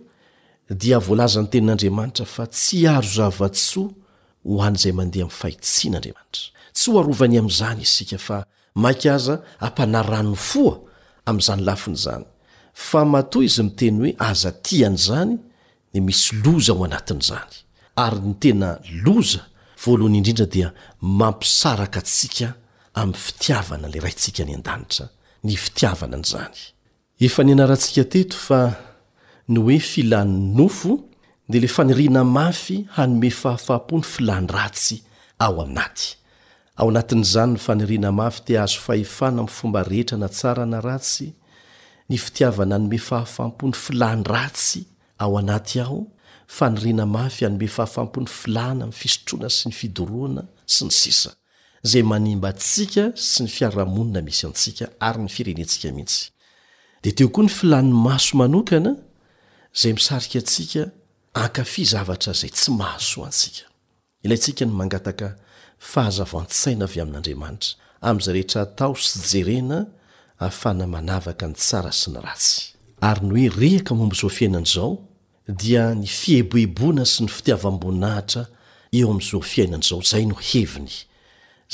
dia 0.74 0.98
voalaza 1.00 1.42
ny 1.42 1.48
tenin'andriamanitra 1.52 2.26
fa 2.28 2.46
tsy 2.46 2.84
arozavatsoa 2.86 3.88
ho 4.44 4.62
an'izay 4.64 4.92
mandeha 4.92 5.24
mifahitsian'andriamanitra 5.28 6.50
tsy 6.76 6.90
ho 6.92 7.00
arovany 7.00 7.38
amin'izany 7.40 7.82
isika 7.82 8.18
fa 8.20 8.42
mainka 8.74 9.14
aza 9.14 9.38
hampanayrano 9.60 10.34
foa 10.36 10.76
amin'izany 11.26 11.62
lafin'izany 11.68 12.24
fa 12.74 13.04
matoa 13.04 13.44
izy 13.44 13.62
miteny 13.62 13.96
hoe 14.02 14.14
aza 14.28 14.52
tiany 14.52 14.94
izany 14.96 15.36
ni 15.92 16.00
misy 16.00 16.36
loza 16.44 16.72
ho 16.72 16.84
anatin'izany 16.84 17.52
ary 17.96 18.20
ny 18.30 18.34
tena 18.42 18.78
loza 19.04 19.40
voalohany 19.84 20.18
indrindra 20.20 20.46
dia 20.46 20.72
mampisaraka 21.00 22.00
antsika 22.04 22.48
amin'ny 22.94 23.20
fitiavanala 23.26 24.00
raintsika 24.04 24.44
ny 24.44 24.52
andanitra 24.58 25.08
ny 25.44 25.56
fitiavananzan 25.56 26.52
ny 29.48 29.58
hoe 29.64 29.78
filan'ny 29.80 30.52
nofo 30.56 30.98
de 31.48 31.58
le 31.60 31.68
fanirina 31.72 32.22
mafy 32.24 32.84
hanyme 32.96 33.30
fahafahampony 33.30 34.02
filanyratsy 34.04 34.98
ao 35.38 35.62
anaty 35.62 36.16
ao 36.76 36.88
anatin'izany 36.90 37.52
ny 37.54 37.58
fanirianamafy 37.58 38.42
te 38.44 38.58
azo 38.58 38.80
fahefana 38.80 39.40
ami'y 39.42 39.48
fomba 39.50 39.82
rehetra 39.82 40.18
na 40.18 40.28
tsara 40.28 40.66
na 40.66 40.80
ratsy 40.80 41.32
ny 42.10 42.16
fitiavana 42.18 42.76
anyme 42.76 42.98
fahafahampony 42.98 43.72
filanyratsy 43.72 44.84
ao 45.18 45.38
anaty 45.38 45.80
aho 45.80 46.00
fanyrina 46.46 47.06
mafy 47.06 47.44
hanyme 47.44 47.66
fahafahampony 47.66 48.26
filana 48.26 48.84
ami' 48.84 48.92
fisotroana 49.00 49.50
sy 49.56 49.68
ny 49.68 49.74
fidoroana 49.80 50.44
sy 50.66 50.84
ny 50.84 50.92
sisa 50.92 51.32
zay 51.82 52.02
manimba 52.02 52.48
atsika 52.52 53.12
sy 53.14 53.42
ny 53.42 53.48
fiaramonina 53.48 54.20
misy 54.28 54.44
antsika 54.46 54.92
ary 55.08 55.22
ny 55.24 55.28
firenentsika 55.36 55.88
mihitsy 55.96 56.28
dea 57.02 57.14
teo 57.16 57.32
koa 57.32 57.44
ny 57.48 57.50
filan 57.50 57.88
masomanokana 57.92 58.96
zay 59.82 59.92
misarika 59.92 60.38
atsika 60.42 60.82
ankafi 61.42 61.82
zavatra 61.92 62.32
izay 62.36 62.50
tsy 62.56 62.70
mahasoa 62.80 63.28
ntsika 63.32 63.64
ilayntsika 64.24 64.64
ny 64.68 64.72
mangataka 64.80 65.26
fahazavantsaina 65.92 66.84
avy 66.88 66.98
amin'andriamanitra 67.02 67.68
amn'izay 68.08 68.32
rehetra 68.36 68.60
atao 68.66 68.92
sy 69.08 69.16
jerena 69.30 69.78
hahafana 70.40 70.84
manavaka 70.94 71.46
ny 71.50 71.54
tsara 71.62 71.92
sy 72.00 72.08
ny 72.12 72.18
ratsy 72.26 72.56
ary 73.08 73.22
ny 73.26 73.32
oe 73.42 73.46
rehaka 73.60 73.92
momby 73.98 74.16
izao 74.18 74.30
fiainan' 74.38 74.68
izao 74.70 74.90
dia 75.60 75.84
ny 76.00 76.08
fiheboeboana 76.20 77.02
sy 77.12 77.18
ny 77.24 77.28
fitiavamboninahitra 77.36 78.42
eo 78.98 79.06
amin'izao 79.14 79.40
fiainan'izao 79.52 80.00
zay 80.10 80.24
no 80.30 80.36
heviny 80.50 80.94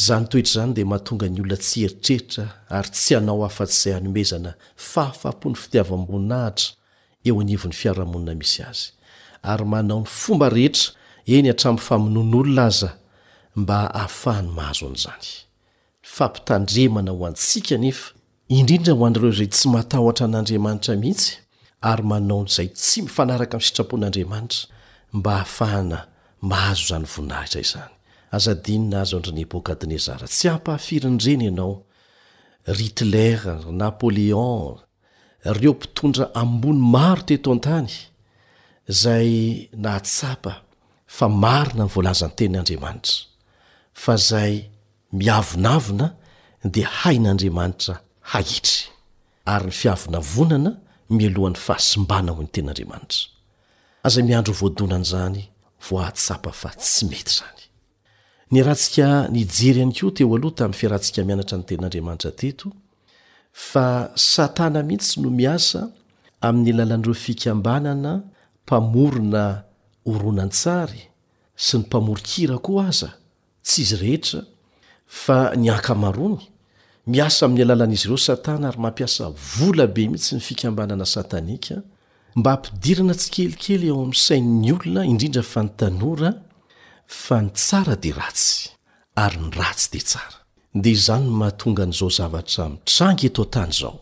zany 0.07 0.27
toetra 0.31 0.49
izany 0.51 0.71
dia 0.77 0.87
mahatonga 0.93 1.27
ny 1.33 1.38
olona 1.43 1.59
tsy 1.64 1.79
eritrehitra 1.88 2.45
ary 2.77 2.90
tsy 2.97 3.12
anao 3.19 3.38
hafa-tsy 3.49 3.81
izay 3.88 3.95
hanomezana 3.99 4.51
fahafampony 4.93 5.57
fitiavamboninahitra 5.62 6.69
eo 7.28 7.34
anyivon'ny 7.42 7.74
fiarahamonina 7.80 8.34
misy 8.42 8.60
azy 8.70 8.82
ary 9.50 9.64
manao 9.72 10.00
ny 10.02 10.08
fomba 10.20 10.46
rehetra 10.56 10.88
eny 11.34 11.46
hatram'ny 11.50 11.80
famonoan'olona 11.88 12.62
aza 12.70 12.90
mba 13.60 13.76
hahafahany 13.84 14.48
mahazo 14.58 14.87
n'izany 14.92 15.24
fampitandremana 16.14 17.10
ho 17.16 17.22
antsika 17.30 17.74
nefa 17.84 18.06
indrindra 18.56 18.92
ho 18.98 19.02
andrareo 19.08 19.34
zay 19.38 19.50
tsy 19.56 19.66
matahotra 19.74 20.24
n'andriamanitra 20.32 20.92
mihitsy 21.02 21.28
ary 21.90 22.04
manaon'izay 22.10 22.68
tsy 22.82 22.98
mifanaraka 23.06 23.52
amin'ny 23.56 23.66
sitrapon'andriamanitra 23.68 24.60
mba 25.16 25.30
hahafahana 25.38 25.98
mahazo 26.50 26.82
zany 26.90 27.06
vonahitra 27.12 27.60
izany 27.66 27.92
azadinna 28.37 28.96
azo 29.04 29.16
ndry 29.20 29.32
ny 29.38 29.44
bokadnezara 29.52 30.24
tsy 30.34 30.44
ampahafirindrena 30.54 31.44
ianao 31.48 31.72
ritlere 32.78 33.56
napoleon 33.82 34.74
reo 35.44 35.72
mpitondra 35.72 36.35
ambony 36.35 36.78
maro 36.78 37.22
teto 37.22 37.52
an-tany 37.52 37.90
izay 38.88 39.68
nahatsapa 39.85 40.52
fa 41.16 41.26
marina 41.28 41.85
ny 41.85 41.90
voalazan'ny 41.94 42.35
ten'andriamanitra 42.38 43.14
fa 44.02 44.14
zay 44.28 44.54
miavinavina 45.20 46.07
dia 46.74 46.88
hain'andriamanitra 47.00 47.94
hahitry 48.33 48.78
ary 49.54 49.68
ny 49.70 49.74
fiavinavonana 49.80 50.70
mialohan'ny 51.16 51.61
fahasimbanamo 51.66 52.40
ny 52.44 52.48
ten'andriamanitra 52.54 53.22
azay 54.07 54.24
miandro 54.30 54.52
voadonana 54.61 55.04
zany 55.12 55.40
voaatsapa 55.88 56.50
fa 56.61 56.70
tsy 56.80 57.02
mety 57.11 57.33
zany 57.40 57.61
ny 58.52 58.59
rahantsika 58.66 59.09
nyjery 59.35 59.80
any 59.85 59.92
koa 59.98 60.12
teo 60.16 60.28
aloha 60.37 60.54
tamin'ny 60.59 60.78
fiarantsika 60.80 61.20
mianatra 61.28 61.57
ny 61.61 61.64
ten'andriamanitra 61.70 62.33
teto 62.42 62.68
fa 63.55 64.11
satana 64.17 64.83
mihitsy 64.83 65.21
no 65.23 65.31
miasa 65.31 65.81
amin'ny 66.47 66.71
alalan'ireo 66.75 67.14
fikambanana 67.27 68.12
mpamorona 68.64 69.45
oronantsary 70.12 71.03
sy 71.64 71.77
ny 71.79 71.85
mpamorykira 71.87 72.57
koa 72.67 72.85
aza 72.90 73.11
tsy 73.67 73.79
izy 73.85 73.97
rehetra 74.03 74.40
fa 75.23 75.38
ny 75.62 75.69
ankamaroany 75.75 76.40
miasa 77.14 77.40
amin'ny 77.47 77.64
alalan'izy 77.67 78.05
ireo 78.09 78.21
satana 78.29 78.67
ary 78.73 78.81
mampiasa 78.85 79.23
volabe 79.59 80.03
mihitsy 80.12 80.33
ny 80.37 80.43
fikambanana 80.49 81.07
satanika 81.14 81.75
mba 82.38 82.51
hampidirina 82.55 83.14
tsy 83.21 83.29
kelikely 83.35 83.87
eo 83.90 83.97
amin'ny 84.03 84.21
sain''ny 84.29 84.69
olona 84.77 85.01
indrindra 85.12 85.43
fa 85.53 85.61
nytanora 85.67 86.31
fa 87.23 87.37
ny 87.43 87.49
tsara 87.59 87.95
dia 88.03 88.14
ratsy 88.21 88.57
ary 89.25 89.38
ny 89.43 89.51
ratsy 89.61 89.88
dia 89.95 90.07
tsara 90.11 90.43
dia 90.74 90.92
izany 90.92 91.26
mahatonga 91.30 91.84
n'izao 91.87 92.10
zavatra 92.10 92.68
mitrangy 92.68 93.26
eto 93.26 93.42
-tany 93.44 93.70
izao 93.72 93.98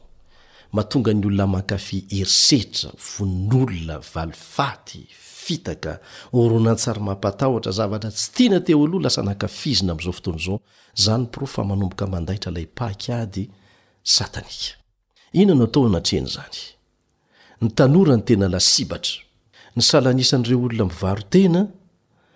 mahatonga 0.72 1.12
ny 1.12 1.24
olona 1.26 1.46
makafy 1.46 1.98
erisetra 2.20 2.90
von'olona 3.11 3.96
valifaty 4.14 4.98
fitaka 5.44 6.00
orona 6.32 6.72
ntsaramampatahotra 6.74 7.72
zavatra 7.78 8.11
tsy 8.11 8.28
tiana 8.35 8.58
te 8.66 8.72
oaloha 8.74 9.04
lasa 9.04 9.20
nankafizina 9.28 9.92
am'izao 9.92 10.12
fotoana 10.16 10.38
izao 10.42 10.58
zany 11.04 11.26
pro 11.32 11.46
fa 11.46 11.62
manomboka 11.68 12.06
mandaitra 12.06 12.48
ilay 12.52 12.66
pahky 12.78 13.12
ady 13.12 13.42
satanika 14.14 14.72
ina 15.40 15.54
no 15.54 15.64
atao 15.64 15.88
natrehan' 15.92 16.32
zany 16.37 16.56
ny 17.62 17.68
tanora 17.76 18.16
ny 18.16 18.22
tena 18.28 18.46
lasibatra 18.54 19.20
ny 19.76 19.82
salanisan'ireo 19.82 20.62
olona 20.66 20.85
mivarotena 20.92 21.61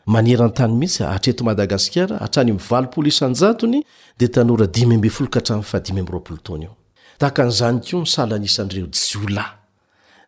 maneran 0.07 0.51
tany 0.53 0.73
mitsy 0.75 1.05
atreto 1.05 1.45
madagasikara 1.45 2.21
atrany 2.21 2.53
mivalopolo 2.53 3.09
isanjatony 3.09 3.83
de 4.19 4.29
tanoraio 4.29 5.29
katakan'zany 7.19 7.79
ko 7.91 7.97
nsalanisan'reo 8.07 8.87
jiola 8.97 9.47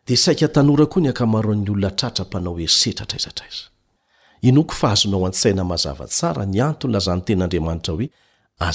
de 0.07 0.15
saika 0.23 0.47
tanora 0.55 0.85
koa 0.91 1.01
ny 1.03 1.09
akamaroa'ny 1.13 1.67
olna 1.73 1.89
tratra 1.99 2.23
mpanao 2.27 2.53
oesetraaiaio 2.53 4.65
azonao 4.91 5.21
antsaina 5.29 5.63
mazava 5.71 6.05
tsara 6.13 6.43
ny 6.51 6.57
antonazany 6.69 7.21
ten'andriamanitraoeea 7.21 8.65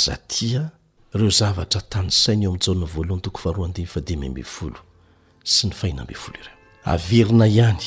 ay 7.73 7.85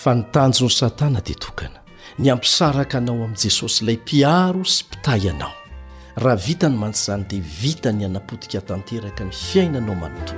fa 0.00 0.10
ntanjony 0.20 0.70
satana 0.80 1.20
deoa 1.28 1.70
ny 2.18 2.30
ampisaraka 2.32 2.98
anao 2.98 3.14
amin'i 3.24 3.40
jesosy 3.42 3.78
ilay 3.84 3.96
mpiaro 3.96 4.64
sy 4.64 4.84
mpitahyanao 4.84 5.52
raha 6.16 6.36
vita 6.36 6.68
ny 6.68 6.76
mantsyizany 6.76 7.24
dia 7.24 7.42
vita 7.62 7.92
ny 7.92 8.04
anapotika 8.04 8.60
tanteraka 8.60 9.24
ny 9.24 9.30
fiainanao 9.32 9.94
manonto 9.94 10.32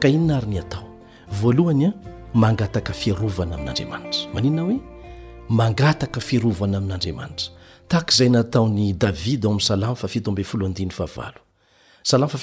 ka 0.00 0.08
inona 0.08 0.36
ari 0.36 0.46
ny 0.48 0.58
atao 0.58 0.84
voalohany 1.40 1.86
a 1.86 1.92
mangataka 2.42 2.92
fiearovana 2.92 3.54
amin'andriamanitra 3.54 4.28
maninona 4.34 4.62
hoe 4.62 4.78
mangataka 5.48 6.20
firovana 6.20 6.76
amin'andriamanitra 6.78 7.48
tahak' 7.88 8.12
izay 8.12 8.28
nataon'ny 8.28 8.92
davida 8.92 9.46
ao 9.48 9.50
amin'ny 9.52 9.64
salamy 9.68 9.96
fa 9.96 10.08
ftobf 10.08 11.47
alam 12.14 12.28
a 12.30 12.38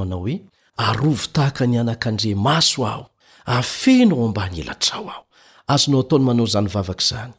manao 0.00 0.22
oe 0.26 0.36
arovy 0.88 1.24
tahaka 1.34 1.64
ny 1.70 1.76
anakandre 1.82 2.32
maso 2.46 2.80
aho 2.92 3.04
afeno 3.58 4.14
ao 4.16 4.24
ambany 4.28 4.56
elatrao 4.64 5.04
aho 5.10 5.22
azonao 5.74 6.00
ataony 6.04 6.24
manao 6.28 6.46
zany 6.54 6.68
vavaka 6.76 7.04
zany 7.04 7.32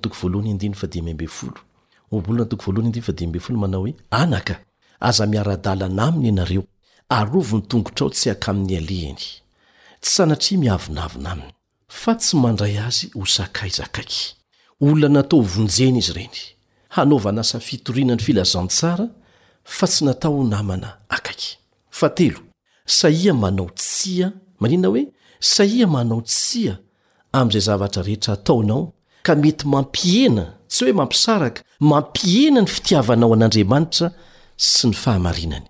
a 2.10 2.20
manao 3.56 3.82
oe 3.82 3.94
anaka 4.10 4.56
aza 5.00 5.26
miara-dala 5.26 5.88
na 5.88 6.02
aminy 6.08 6.26
ianareo 6.28 6.62
aovony 7.08 7.62
tongotra 7.68 8.06
ao 8.06 8.10
tsy 8.10 8.28
haka 8.28 8.50
ami'ny 8.52 8.76
alihny 8.78 9.14
tsy 9.14 9.42
sanat 10.00 10.50
miavnana 10.60 11.42
a 11.88 11.92
a 12.10 12.14
tsy 12.20 12.36
mandray 12.42 12.76
azy 12.86 13.06
ho 13.16 13.24
sakaizakaiky 13.36 14.22
olona 14.80 15.08
natao 15.08 15.40
hovonjeny 15.42 15.98
izy 15.98 16.12
reny 16.12 16.38
hanovanasa 16.88 17.60
fitorinany 17.60 18.20
filazantsara 18.20 19.08
fa 19.64 19.86
tsy 19.86 20.04
natao 20.04 20.36
ho 20.36 20.44
namana 20.44 20.88
akakyai 21.08 22.34
manao 23.32 23.70
tsia 23.74 24.32
niao 24.60 24.96
saia 25.40 25.86
manao 25.86 26.20
tsia 26.22 26.76
amin'zay 27.40 27.62
zavatra 27.68 28.02
rehetra 28.08 28.32
ataonao 28.38 28.82
ka 29.26 29.32
mety 29.42 29.64
mampiena 29.74 30.44
tsy 30.70 30.80
hoe 30.84 30.92
mampisaraka 31.00 31.60
mampiena 31.90 32.60
ny 32.64 32.68
fitiavanao 32.76 33.30
an'andriamanitra 33.36 34.06
sy 34.72 34.84
ny 34.90 34.94
fahamarinany 35.02 35.66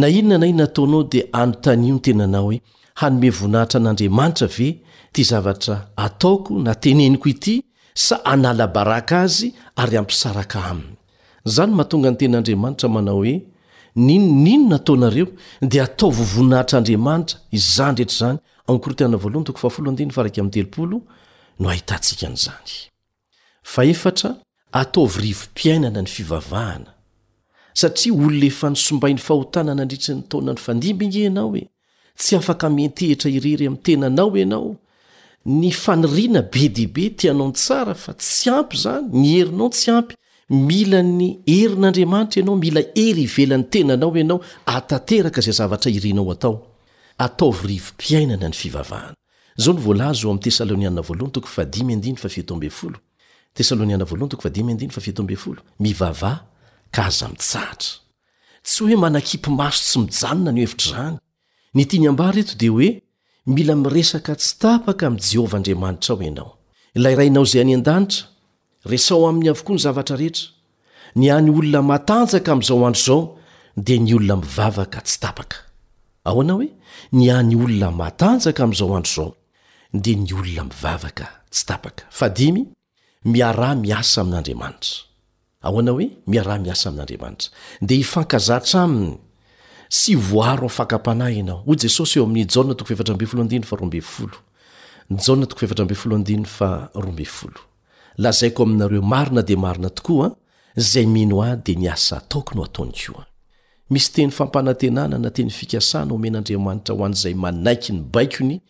na 0.00 0.06
inona 0.18 0.36
na 0.42 0.46
ina 0.52 0.64
ataonao 0.70 1.02
dia 1.12 1.24
anotanio 1.40 1.94
ny 1.96 2.00
tenanay 2.06 2.40
hoe 2.44 2.56
hanome 3.00 3.28
voninahitra 3.38 3.76
an'andriamanitra 3.80 4.46
ve 4.56 4.68
ty 5.14 5.22
zavatra 5.30 5.74
ataoko 6.04 6.50
nateneniko 6.66 7.26
ity 7.34 7.54
sa 8.06 8.14
analabaraka 8.34 9.14
azy 9.24 9.46
ary 9.80 9.96
ampisaraka 10.00 10.58
aminy 10.70 10.96
zany 11.54 11.72
mahatonga 11.76 12.08
ny 12.12 12.16
ten'andriamanitra 12.20 12.88
manao 12.96 13.16
hoe 13.20 13.34
ninoninona 14.06 14.74
ataonareo 14.80 15.26
dia 15.70 15.82
ataovovoninahitr'andriamanitra 15.88 17.38
izany 17.58 17.96
rehetra 18.00 18.18
zany 18.20 18.38
atovyrivo 24.76 25.46
piainana 25.54 26.02
ny 26.02 26.08
fivavahana 26.08 26.90
satria 27.74 28.12
olonaefa 28.14 28.70
nisombainy 28.70 29.18
fahotananandritrynytaona 29.28 30.50
ny 30.52 30.58
fandimbinga 30.66 31.20
anao 31.30 31.54
e 31.56 31.68
tsy 32.18 32.36
afaka 32.36 32.70
mentehitra 32.70 33.30
irery 33.30 33.66
ami 33.66 33.76
tenanao 33.84 34.34
anao 34.42 34.74
ny 35.46 35.70
faniriana 35.70 36.42
be 36.42 36.68
debe 36.68 37.10
tianao 37.14 37.46
ny 37.52 37.54
tsara 37.54 37.94
fa 37.94 38.12
tsy 38.18 38.50
ampy 38.50 38.76
zany 38.82 39.06
ni 39.14 39.32
herinao 39.38 39.70
tsy 39.70 39.90
ampy 39.94 40.14
mila 40.50 41.02
ny 41.02 41.28
herin'andriamanitra 41.46 42.42
anao 42.42 42.56
mila 42.58 42.80
ery 42.98 43.24
hivelany 43.30 43.64
tenanao 43.72 44.10
anao 44.14 44.40
atateraka 44.66 45.40
zay 45.40 45.54
zavatra 45.58 45.90
irianao 45.94 46.32
atao 46.34 46.73
ataovyrivo 47.18 47.92
piainana 47.96 48.48
ny 48.48 48.54
fivavahana 48.62 49.16
zaonvolazo 49.64 50.28
m 50.34 50.38
teslae 50.38 50.76
mivavah 55.84 56.36
ka 56.94 57.02
aza 57.08 57.26
mitsahatra 57.32 57.92
tsy 58.66 58.80
hoe 58.84 58.96
manakipy 59.04 59.50
maso 59.60 59.82
tsy 59.82 59.98
mijanona 59.98 60.52
ny 60.54 60.60
o 60.60 60.62
evitry 60.66 60.86
zany 60.94 61.16
nitiany 61.76 62.06
ambareto 62.12 62.54
dia 62.60 62.70
hoe 62.74 62.88
mila 63.54 63.74
miresaka 63.84 64.32
tsy 64.40 64.50
tapaka 64.62 65.02
amy 65.06 65.18
jehovah 65.28 65.54
andriamanitra 65.58 66.12
aho 66.14 66.22
ianao 66.26 66.50
ilayirainao 66.98 67.44
zay 67.50 67.60
any 67.64 67.74
an-danitra 67.78 68.20
resao 68.90 69.28
aminy 69.28 69.48
havokoa 69.48 69.74
ny 69.76 69.80
zavatra 69.86 70.16
rehetra 70.22 70.46
niany 71.20 71.48
olona 71.50 71.80
matanjaka 71.92 72.48
amyizao 72.52 72.86
andro 72.88 73.02
izao 73.02 73.20
dia 73.86 73.98
ny 74.04 74.12
olona 74.16 74.36
mivavaka 74.42 75.00
tsy 75.06 75.16
tapaka 75.24 75.56
aoana 76.30 76.52
oe 76.60 76.68
ny 77.18 77.26
any 77.38 77.54
olona 77.56 77.90
matanjaka 78.00 78.62
am'izao 78.66 78.86
andro 78.96 79.08
izao 79.10 79.32
dia 80.02 80.16
ny 80.22 80.30
olona 80.38 80.62
mivavaka 80.68 81.26
tsy 81.52 81.62
tapaka 81.68 82.02
fa 82.18 82.26
dimy 82.38 82.62
miarah 83.32 83.72
miasa 83.84 84.18
amin'andriamanitra 84.22 84.94
ahoana 85.68 85.90
hoe 85.96 86.06
miaraha 86.32 86.58
miasa 86.66 86.84
amin'andriamanitra 86.90 87.48
dea 87.88 87.98
hifankazatra 88.02 88.78
aminy 88.86 89.14
sy 89.98 90.12
voaro 90.30 90.66
aofankam-panahy 90.68 91.34
ianao 91.38 91.58
ho 91.66 91.72
jesosy 91.82 92.16
eo 92.18 92.24
amin'ny 92.24 92.48
j 96.46 97.48
lazaiko 98.24 98.62
aminareo 98.62 99.02
marina 99.12 99.42
de 99.48 99.56
marina 99.64 99.90
tokoaa 99.90 100.30
zay 100.90 101.06
mino 101.06 101.42
a 101.42 101.48
dia 101.64 101.74
niasa 101.78 102.16
ataokony 102.16 102.62
ataony 102.64 102.92
koa 103.06 103.26
misy 103.90 104.12
teny 104.12 104.30
fampanantenana 104.30 105.18
na 105.18 105.30
teny 105.30 105.50
fikasana 105.50 106.14
omen'andriamanitra 106.14 106.94
hoanzay 106.96 107.34
manaiky 107.34 107.92
ny 107.92 108.00
baikony 108.12 108.60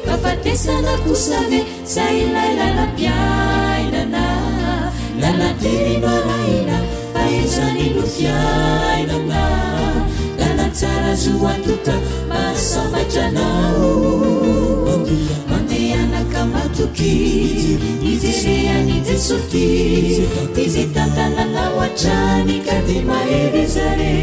mafatesanaailana 0.07 2.87
painan 2.97 4.13
nanateymaaina 5.21 6.77
ahizanino 7.15 8.03
piainana 8.03 9.43
kanasara 10.39 11.15
zoata 11.15 11.95
smatranao 12.59 13.87
mandeanakamatokize 15.51 17.75
iseanite 18.29 19.19
sotiy 19.19 20.23
tizetangalalao 20.55 21.81
atrani 21.87 22.61
ka 22.67 22.77
d 22.87 22.89
maevezare 23.09 24.17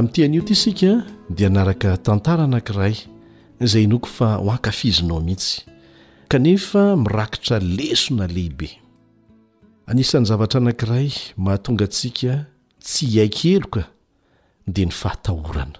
aminteanyio 0.00 0.42
ty 0.42 0.52
isika 0.52 1.04
dia 1.30 1.46
anaraka 1.46 1.96
tantara 1.96 2.44
anankiray 2.44 2.94
izay 3.64 3.86
noko 3.86 4.06
fa 4.08 4.26
ho 4.40 4.50
ankafizinao 4.52 5.20
mihitsy 5.20 5.60
kanefa 6.30 6.96
mirakitra 7.04 7.56
lesona 7.76 8.26
lehibe 8.34 8.68
anisan'ny 9.90 10.26
zavatra 10.30 10.58
anankiray 10.60 11.10
mahatonga 11.44 11.84
ntsika 11.90 12.32
tsy 12.84 13.04
haikeloka 13.18 13.82
dia 14.74 14.86
ny 14.88 14.94
fahatahorana 15.00 15.78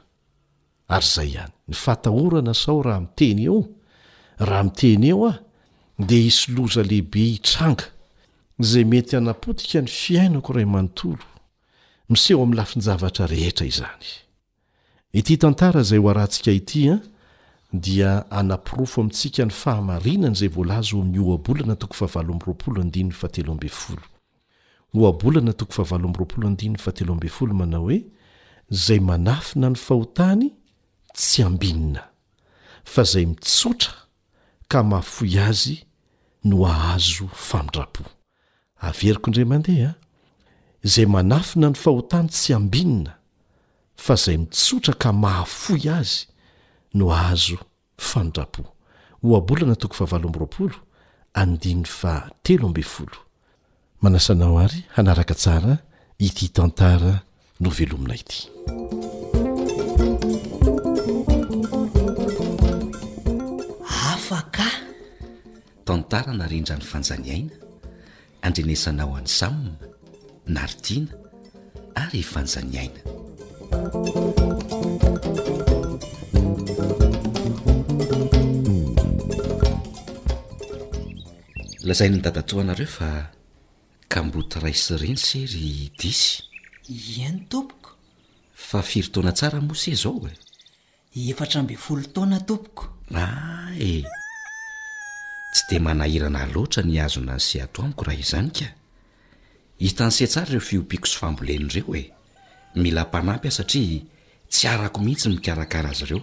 ary 0.94 1.04
izay 1.10 1.30
ihany 1.36 1.52
ny 1.68 1.74
fahatahorana 1.84 2.52
sao 2.62 2.82
raha 2.86 3.00
miteny 3.00 3.42
eo 3.48 3.58
raha 4.46 4.62
miteny 4.68 5.06
eo 5.10 5.18
aho 5.30 5.36
dia 6.08 6.22
hisoloza 6.28 6.82
lehibe 6.82 7.20
hitranga 7.32 7.84
izay 8.62 8.84
mety 8.84 9.16
hanapotika 9.16 9.80
ny 9.80 9.86
fiainakoray 10.00 10.64
manontolo 10.68 11.24
miseho 12.10 12.42
ami'n 12.42 12.56
lafinyzavatra 12.58 13.26
rehetra 13.30 13.62
izany 13.70 14.06
ity 15.14 15.36
tantara 15.42 15.82
zay 15.86 15.98
ho 16.02 16.10
arantsika 16.10 16.50
ity 16.52 16.90
a 16.90 16.94
ah, 16.96 17.00
dia 17.72 18.26
anapirofo 18.40 19.00
amintsika 19.04 19.44
ny 19.46 19.50
fahamarinany 19.54 20.34
zay 20.38 20.48
voalazo 20.50 20.98
omoabolana 21.00 21.76
to 21.76 21.88
oabolanato 24.94 25.68
manao 27.58 27.82
hoe 27.84 27.98
zay 28.84 29.00
manafina 29.10 29.70
ny 29.70 29.76
fahotany 29.86 30.46
tsy 31.14 31.42
ambinina 31.46 32.02
fa 32.92 33.02
zay 33.12 33.24
mitsotra 33.26 33.92
ka 34.70 34.82
mahfoy 34.90 35.34
azy 35.48 35.76
no 36.48 36.56
ahazo 36.72 37.24
famidrapoaveriko 37.46 39.26
ndra 39.30 39.44
mandeha 39.52 39.88
ah. 39.88 39.94
izay 40.82 41.04
manafina 41.06 41.68
ny 41.70 41.76
fahotany 41.76 42.28
tsy 42.32 42.54
ambinina 42.56 43.16
fa 43.96 44.16
zay 44.16 44.36
mitsotra 44.40 44.94
ka 44.96 45.12
mahafoy 45.12 45.84
azy 45.92 46.24
no 46.96 47.12
ahazo 47.12 47.60
fandrapo 48.08 48.62
hoabolana 49.22 49.74
tokoy 49.76 49.96
fahavalo 50.00 50.26
mbroapolo 50.30 50.76
andiny 51.40 51.84
fa 51.84 52.12
telo 52.44 52.66
ambe 52.68 52.82
folo 52.82 53.18
manasanao 54.02 54.58
ary 54.64 54.80
hanaraka 54.96 55.34
tsara 55.34 55.74
ity 56.26 56.48
tantara 56.56 57.12
no 57.60 57.68
velomina 57.76 58.14
ity 58.22 58.38
afaka 64.12 64.68
tantara 65.86 66.30
narindra 66.40 66.74
ny 66.80 66.84
fanjaniaina 66.90 67.54
andrenesanao 68.44 69.10
any 69.20 69.28
samna 69.40 69.72
nardina 70.54 71.12
ary 72.02 72.22
fanjaniaina 72.22 73.02
lazai 81.86 82.10
ny 82.10 82.18
datato 82.26 82.60
anareo 82.60 82.90
fa 82.96 83.10
kambotyrai 84.12 84.74
syriny 84.74 85.18
sery 85.26 85.68
disy 85.98 86.42
ihany 86.94 87.40
tompoko 87.48 87.90
fa 88.54 88.82
firy 88.82 89.08
tona 89.14 89.32
tsara 89.32 89.60
mose 89.60 89.94
zao 90.02 90.26
e 90.28 90.34
efatra 91.30 91.62
mbe 91.62 91.74
folo 91.84 92.02
taoana 92.14 92.38
tompoko 92.48 92.84
a 93.14 93.24
e 93.78 94.02
tsy 95.52 95.62
de 95.68 95.78
manahiranah 95.84 96.46
loatra 96.54 96.82
ny 96.88 96.94
azona 97.06 97.34
sy 97.46 97.56
ato 97.64 97.78
amiko 97.82 98.02
raha 98.06 98.18
izany 98.24 98.50
ka 98.58 98.66
hitan'ny 99.80 100.12
sey 100.12 100.28
tsara 100.30 100.52
reo 100.52 100.60
fiopiako 100.62 101.08
sy 101.08 101.16
fambolen'ireo 101.20 101.94
he 101.98 102.02
mila 102.84 103.06
mpanampy 103.08 103.48
ah 103.50 103.56
satria 103.58 104.00
tsy 104.52 104.64
arako 104.72 104.98
mihitsy 105.04 105.28
mikarakara 105.34 105.88
azy 105.94 106.04
ireo 106.06 106.20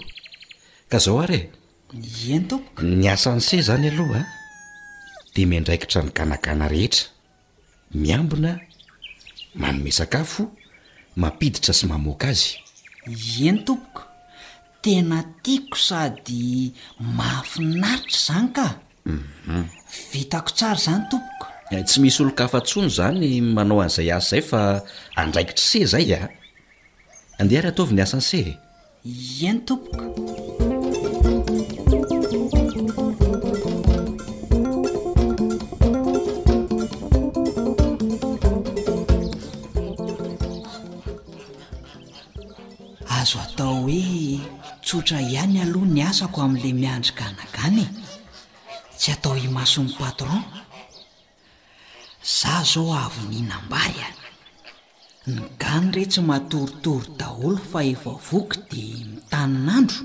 ka 0.90 0.98
zaho 1.04 1.20
ary 1.26 1.42
e 1.42 2.34
eny 2.36 2.46
tompoka 2.52 2.82
ny 3.02 3.06
asany 3.14 3.42
se 3.48 3.58
zany 3.70 3.88
aloha 3.92 4.22
a 4.22 4.24
de 5.34 5.42
mendraikitra 5.52 6.02
ny 6.06 6.12
ganagana 6.18 6.66
rehetra 6.74 7.06
miambina 8.02 8.52
manome 9.62 9.92
sakafo 10.00 10.44
mampiditra 11.22 11.74
sy 11.80 11.86
mamoaka 11.92 12.28
azy 12.34 12.50
eny 13.50 13.60
tompoko 13.68 14.04
tena 14.86 15.18
tiako 15.44 15.78
sady 15.88 16.44
mahafinaritra 17.18 18.20
zany 18.28 18.50
ka 18.56 18.66
mhm. 19.10 19.64
vitako 20.14 20.50
tsara 20.58 20.80
zany 20.90 21.04
tompoko 21.12 21.48
Eh, 21.70 21.84
tsy 21.84 22.00
misy 22.00 22.22
olo 22.24 22.32
kafatsono 22.36 22.88
zany 22.98 23.42
manao 23.44 23.80
an'izay 23.84 24.08
asa 24.18 24.28
zay 24.38 24.42
fa 24.50 24.60
andraikitry 25.22 25.66
seh 25.70 25.86
zay 25.94 26.08
a 26.16 26.20
ah. 26.24 27.42
andeha 27.44 27.62
ry 27.64 27.70
ataoviny 27.72 28.02
asany 28.04 28.24
see 28.24 28.56
iany 29.04 29.60
tompoka 29.68 30.06
azo 43.18 43.38
atao 43.46 43.76
hoe 43.84 44.40
tsotra 44.88 45.18
ihany 45.32 45.58
aloha 45.68 45.90
ny 45.94 46.00
asako 46.10 46.38
ami'la 46.48 46.72
miandrikanakane 46.80 47.86
tsy 49.00 49.10
atao 49.16 49.36
himasony 49.44 49.92
patron 50.00 50.40
za 52.28 52.64
zao 52.64 52.92
avy 52.94 53.22
ninambary 53.32 54.00
a 54.04 54.10
ny 55.34 55.40
gany 55.60 55.92
re 55.96 56.04
tsy 56.12 56.22
mahatoritory 56.28 57.08
daholo 57.20 57.58
fa 57.72 57.80
efa 57.94 58.12
voky 58.28 58.60
dia 58.70 59.08
mitaninandro 59.12 60.02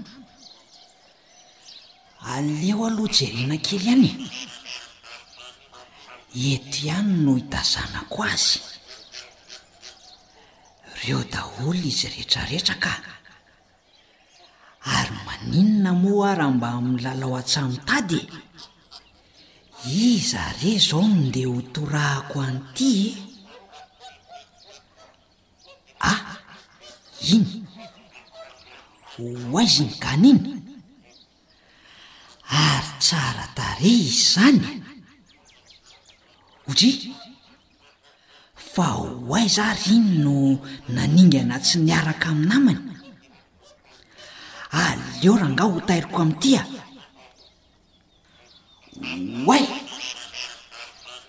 aleo 2.32 2.86
loha 2.96 3.12
jerena 3.18 3.56
kely 3.66 3.80
iany 3.86 4.10
e 6.40 6.42
eto 6.54 6.78
ihany 6.86 7.10
no 7.24 7.32
idazanako 7.42 8.18
azy 8.32 8.60
reo 11.00 11.20
daholo 11.32 11.78
izy 11.90 12.06
rehetrarehetra 12.12 12.74
ka 12.84 12.92
ary 14.96 15.16
maninona 15.26 15.90
moa 16.02 16.26
a 16.30 16.34
raha 16.38 16.52
mba 16.56 16.68
milalao 16.88 17.34
a-tsamintady 17.40 18.18
e 18.26 18.51
izare 19.86 20.78
zao 20.78 21.02
nondea 21.02 21.48
hotorahako 21.48 22.38
an'ity 22.40 23.16
ah 26.00 26.38
iny 27.34 27.66
hoay 29.50 29.66
zy 29.66 29.82
nygany 29.84 30.28
iny 30.30 30.62
ary 32.48 32.88
tsaratare 33.00 33.88
izy 33.88 34.24
zany 34.34 34.62
otsy 36.70 36.90
fa 38.72 38.84
ho 39.02 39.34
ay 39.34 39.48
zary 39.56 39.90
iny 39.98 40.16
no 40.24 40.34
naningana 40.94 41.56
tsy 41.64 41.78
niaraka 41.82 42.28
aminamany 42.32 42.82
aleoranga 44.82 45.64
ho 45.70 45.78
tairiko 45.88 46.18
amin'ity 46.22 46.52
a 46.54 46.62
ah. 46.62 46.81
way 49.46 49.66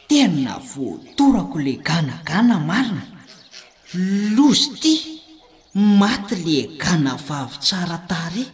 tena 0.07 0.59
voatorako 0.71 1.57
la 1.65 1.73
ganagana 1.87 2.57
marina 2.69 3.03
lozy 4.35 4.69
ty 4.81 4.93
maty 6.01 6.35
la 6.47 6.61
gana 6.83 7.13
vavy 7.27 7.57
tsaratary 7.65 8.45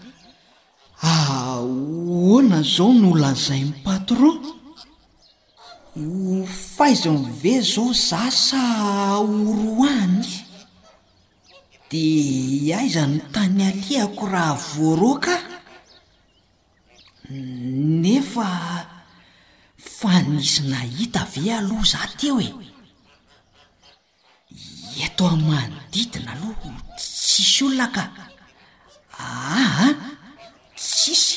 aoana 1.14 2.60
zao 2.74 2.92
nola'zainy 3.02 3.74
patro 3.86 4.32
faaizany 6.76 7.24
ve 7.42 7.54
zao 7.74 7.88
zasa 8.10 8.62
oroany 9.20 10.30
di 11.90 12.06
aizany 12.80 13.18
tany 13.34 13.60
aliako 13.72 14.24
raha 14.34 14.56
voaroka 14.74 15.36
nefa 18.04 18.48
fa 20.00 20.20
nisy 20.24 20.64
nahita 20.72 21.22
ave 21.28 21.42
aloha 21.60 21.86
za 21.92 22.02
t 22.18 22.20
eo 22.28 22.38
e 22.46 22.50
eto 25.06 25.24
a 25.32 25.36
madidina 25.48 26.32
aloha 26.36 26.70
tsisy 27.00 27.60
olona 27.68 27.88
ka 27.96 28.04
aha 29.28 29.88
tsisy 30.84 31.36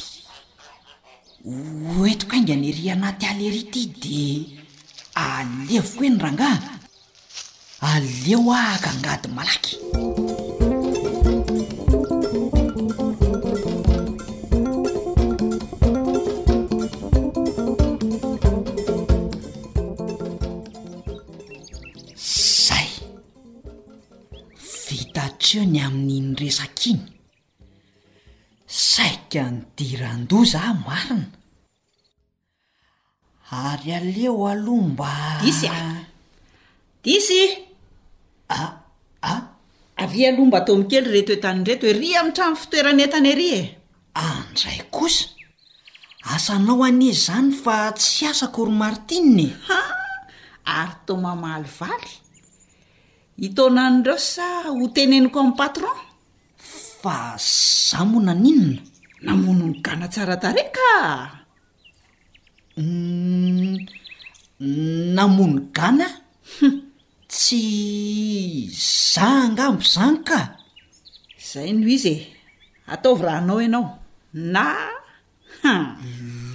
oetok 1.96 2.30
ainga 2.34 2.54
ny 2.60 2.66
ary 2.70 2.84
anaty 2.94 3.24
aleery 3.32 3.62
ty 3.72 3.80
di 4.02 4.20
alevoko 5.26 5.98
hoenyrangaha 6.00 6.58
aleo 7.94 8.42
ahka 8.64 8.88
angady 8.94 9.28
malaky 9.36 9.72
o 25.60 25.64
ny 25.68 25.80
amin'inyresakainy 25.84 27.02
saikany 28.84 29.58
dirandoza 29.78 30.62
marina 30.80 31.28
ary 33.66 33.90
aleo 33.98 34.36
alombadisy 34.52 35.68
disy 37.04 37.42
a 38.48 38.58
a 39.20 39.32
ave 40.02 40.22
alomba 40.30 40.58
tomokely 40.66 41.04
reto 41.14 41.32
etan 41.38 41.58
reto 41.68 41.84
he 41.84 41.92
ry 42.00 42.10
amin' 42.20 42.32
tramn'ny 42.36 42.56
fitoeran 42.62 42.98
entany 43.04 43.28
ary 43.36 43.48
e 43.60 43.62
andray 44.28 44.80
kosa 44.96 45.26
asanao 46.34 46.80
ane 46.88 47.08
zany 47.24 47.48
fa 47.62 47.76
tsy 47.98 48.24
asa 48.32 48.46
korymartinnaea 48.56 49.80
ary 50.80 50.94
tomamalvaly 51.06 52.12
hitonany 53.38 53.96
ndreo 54.00 54.18
sa 54.18 54.68
ho 54.68 54.84
teneniko 54.94 55.38
amin'ny 55.40 55.58
patron 55.60 55.98
fa 57.00 57.16
zah 57.38 58.04
monaninona 58.10 58.82
namonony 59.24 59.74
gana 59.84 60.06
tsara 60.12 60.36
tareky 60.42 60.72
ka 60.78 60.92
mm, 62.76 63.76
namono 65.16 65.60
gana 65.76 66.08
hm, 66.58 66.76
tsy 67.32 67.62
za 69.12 69.26
angambo 69.46 69.80
zany 69.94 70.18
ka 70.28 70.40
zay 71.50 71.68
noho 71.78 71.90
izy 71.96 72.14
e 72.14 72.16
ataovy 72.92 73.22
rahanao 73.26 73.60
ianao 73.64 73.84
nah 74.54 74.92
hm. 75.62 75.88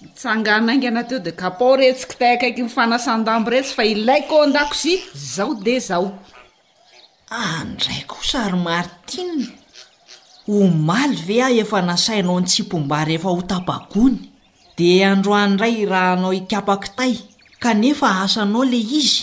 mitsangana 0.00 0.70
aingy 0.72 0.86
anateo 0.92 1.18
de 1.26 1.32
kapao 1.40 1.72
retsy 1.80 2.04
kitay 2.10 2.32
akaiky 2.36 2.62
mifanasandambo 2.66 3.48
retsy 3.54 3.74
fa 3.76 3.84
ilayko 3.94 4.34
andakozy 4.46 4.94
zaho 5.34 5.54
de 5.66 5.74
zaho 5.88 6.06
andraiko 7.34 8.18
ah, 8.20 8.26
sary 8.30 8.58
maritinny 8.66 9.46
ho 10.46 10.56
maly 10.88 11.18
ve 11.28 11.36
ah 11.46 11.52
efa 11.62 11.78
nasainao 11.90 12.38
ny 12.40 12.46
tsimpombary 12.46 13.12
efa 13.18 13.28
ho 13.34 13.42
tapagony 13.52 14.18
de 14.78 14.88
androandray 15.12 15.74
irahanao 15.82 16.32
ikapakitay 16.40 17.14
kanefa 17.62 18.08
asanao 18.24 18.62
le 18.72 18.78
izy 18.98 19.18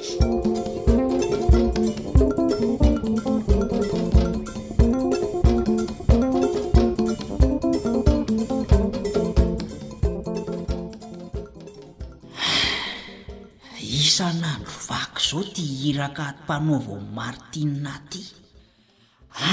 sanandro 14.18 14.72
vaka 14.90 15.20
izao 15.24 15.42
tia 15.54 15.76
hiraka 15.82 16.24
tmpanaovan 16.38 17.04
martina 17.18 17.90
aty 17.98 18.22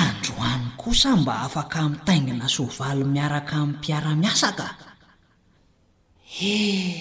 androany 0.03 0.65
kosa 0.81 1.09
mba 1.19 1.33
afaka 1.45 1.79
min'nytaigana 1.89 2.47
soavaly 2.55 3.03
miaraka 3.15 3.57
min'y 3.67 3.77
piaramiasaka 3.83 4.67
eh 6.53 6.97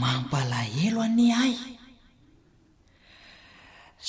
mampalahelo 0.00 1.00
anie 1.06 1.34
ahy 1.44 1.56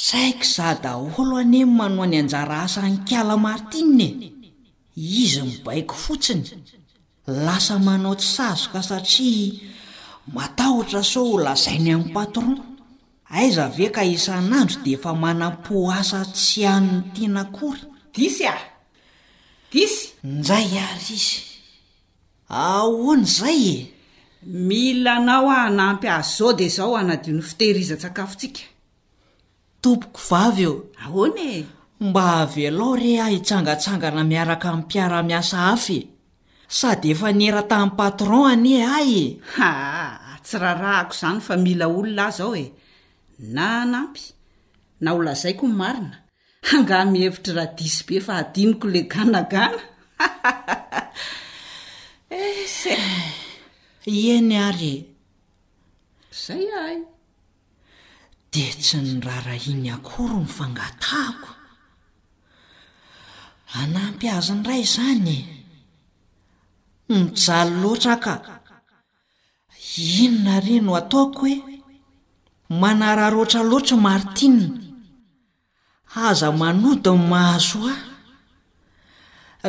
saiko 0.07 0.45
za 0.55 0.69
da 0.83 0.91
olo 1.19 1.33
ane 1.43 1.61
n 1.67 1.71
mano 1.77 2.03
ny 2.11 2.17
anjara 2.21 2.55
asanny 2.65 2.97
kala 3.09 3.35
martine 3.45 4.07
izy 5.21 5.39
nybaiko 5.49 5.95
fotsiny 6.03 6.45
lasa 7.45 7.75
manao 7.85 8.15
tsy 8.21 8.29
sazoka 8.35 8.79
satria 8.87 9.47
matahotra 10.35 10.99
so 11.03 11.23
holazainy 11.23 11.91
amin'ny 11.95 12.13
patron 12.15 12.59
aiza 13.31 13.65
ave 13.71 13.87
ka 13.95 14.03
isan'andro 14.03 14.81
dia 14.83 14.97
efa 14.99 15.11
manam-po 15.23 15.87
asa 15.91 16.21
tsy 16.27 16.61
an''ny 16.73 17.11
tianakory 17.13 17.81
disy 18.13 18.43
aho 18.51 18.67
disy 19.71 20.09
nzay 20.27 20.69
arizy 20.83 21.39
ahoan' 22.51 23.23
izay 23.27 23.63
e 23.75 23.77
mila 24.67 25.11
anao 25.23 25.47
ah 25.59 25.69
nampy 25.77 26.07
azozaodea 26.17 26.75
zaho 26.75 26.97
anadio 27.01 27.31
ny 27.33 27.43
fitehirizan-tsakafontsika 27.49 28.61
tompoko 29.83 30.19
vavy 30.29 30.63
eo 30.67 30.75
ahoany 31.03 31.41
e 31.55 31.59
mba 32.07 32.23
avelao 32.43 32.95
re 32.99 33.13
ah 33.23 33.29
hitsangatsangana 33.31 34.23
miaraka 34.29 34.67
min'ny 34.71 34.83
mpiara-miasa 34.87 35.57
af 35.73 35.85
e 35.97 35.99
sady 36.77 37.07
efa 37.13 37.29
niera 37.37 37.63
tamin'ny 37.71 37.95
patron 37.99 38.45
anie 38.51 38.79
ay 38.99 39.11
e 39.23 39.27
tsy 40.47 40.57
raharaha 40.63 40.95
hako 40.97 41.13
izany 41.17 41.39
fa 41.47 41.53
mila 41.65 41.85
olona 41.97 42.23
ahy 42.27 42.35
zao 42.37 42.49
hoe 42.53 42.65
na 43.55 43.65
anampy 43.83 44.23
na 45.03 45.09
holazaiko 45.15 45.65
n 45.67 45.69
marina 45.81 46.17
anga 46.73 46.97
mihevitra 47.11 47.53
raha 47.57 47.69
disy 47.77 48.01
be 48.07 48.15
fa 48.25 48.33
adiniko 48.41 48.85
la 48.93 49.01
ganagana 49.13 49.81
eh, 52.39 53.01
iany 54.19 54.53
ary 54.67 54.93
zay 56.43 56.65
ay 56.85 56.97
de 58.51 58.65
tsy 58.81 58.97
ny 59.05 59.11
rahara 59.27 59.55
iany 59.69 59.87
akory 59.95 60.35
myfangatahako 60.43 61.51
anampy 63.79 64.25
aza 64.37 64.53
ny 64.55 64.61
dray 64.63 64.81
izany 64.87 65.35
mijalo 67.09 67.73
loatra 67.81 68.15
ka 68.23 68.33
inonareno 69.97 70.91
ataoko 70.99 71.41
hoe 71.41 71.63
manara 72.81 73.25
roatra 73.33 73.61
loatra 73.69 73.97
martina 74.07 74.67
aza 76.25 76.47
manodiny 76.59 77.17
mahazoahy 77.31 78.01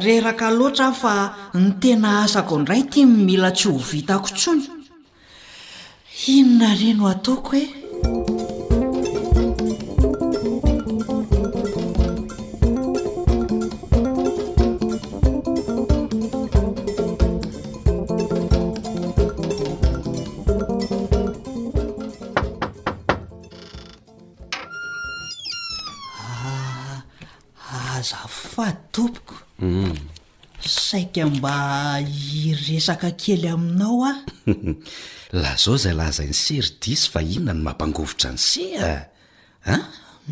reraka 0.03 0.47
loatra 0.59 0.85
aho 0.89 0.95
fa 1.03 1.14
nytena 1.62 2.11
asako 2.24 2.53
indray 2.59 2.83
ty 2.93 3.01
ny 3.05 3.16
mila 3.26 3.51
tsy 3.59 3.66
ho 3.72 3.79
vitako 3.91 4.29
tsony 4.39 4.64
inona 6.35 6.68
reno 6.81 7.03
ataoko 7.14 7.51
oe 7.62 7.66
osaika 30.65 31.23
mba 31.31 31.55
iresaka 32.03 33.15
kely 33.21 33.45
aminao 33.55 34.03
a 34.11 34.27
lah 35.43 35.55
zao 35.63 35.77
zay 35.83 35.95
laha 35.99 36.13
zay 36.19 36.27
ny 36.31 36.35
seridisy 36.45 37.07
fa 37.13 37.21
ihnona 37.31 37.53
ny 37.57 37.61
mampangovotra 37.65 38.31
ny 38.35 38.39
sia 38.45 38.91
an 39.73 39.83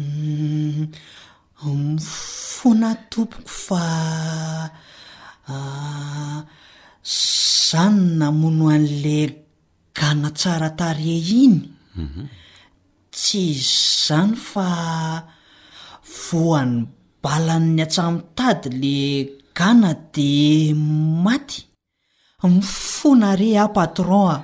mifona 0.02 2.88
mm, 2.92 2.96
mm, 3.00 3.10
tompoko 3.10 3.50
fa 3.66 3.78
ah, 5.54 6.38
zany 7.68 8.02
namono 8.18 8.66
an'la 8.76 9.18
gana 9.98 10.28
tsarataria 10.38 11.18
iny 11.44 11.58
mhm. 12.02 12.24
tsy 13.14 13.42
isy 13.54 13.74
zany 14.10 14.34
fa 14.48 14.68
voany 16.26 16.80
balan''ny 17.24 17.80
atsamotady 17.82 18.70
le 18.82 18.96
gana 19.56 19.90
de 20.14 20.72
maty 21.24 21.58
mifona 22.54 23.30
re 23.40 23.50
apatron 23.64 24.28
ah, 24.34 24.42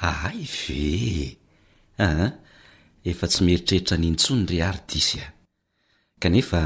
a 0.00 0.08
ah. 0.10 0.24
aay 0.30 0.42
ve 0.54 0.80
aha 2.06 2.26
efa 3.10 3.26
tsy 3.30 3.40
mieritrehitra 3.46 3.94
ah. 3.96 4.02
nintso 4.02 4.32
ny 4.36 4.44
re 4.50 4.58
arydisy 4.68 5.16
a 5.24 5.28
kanefa 6.20 6.60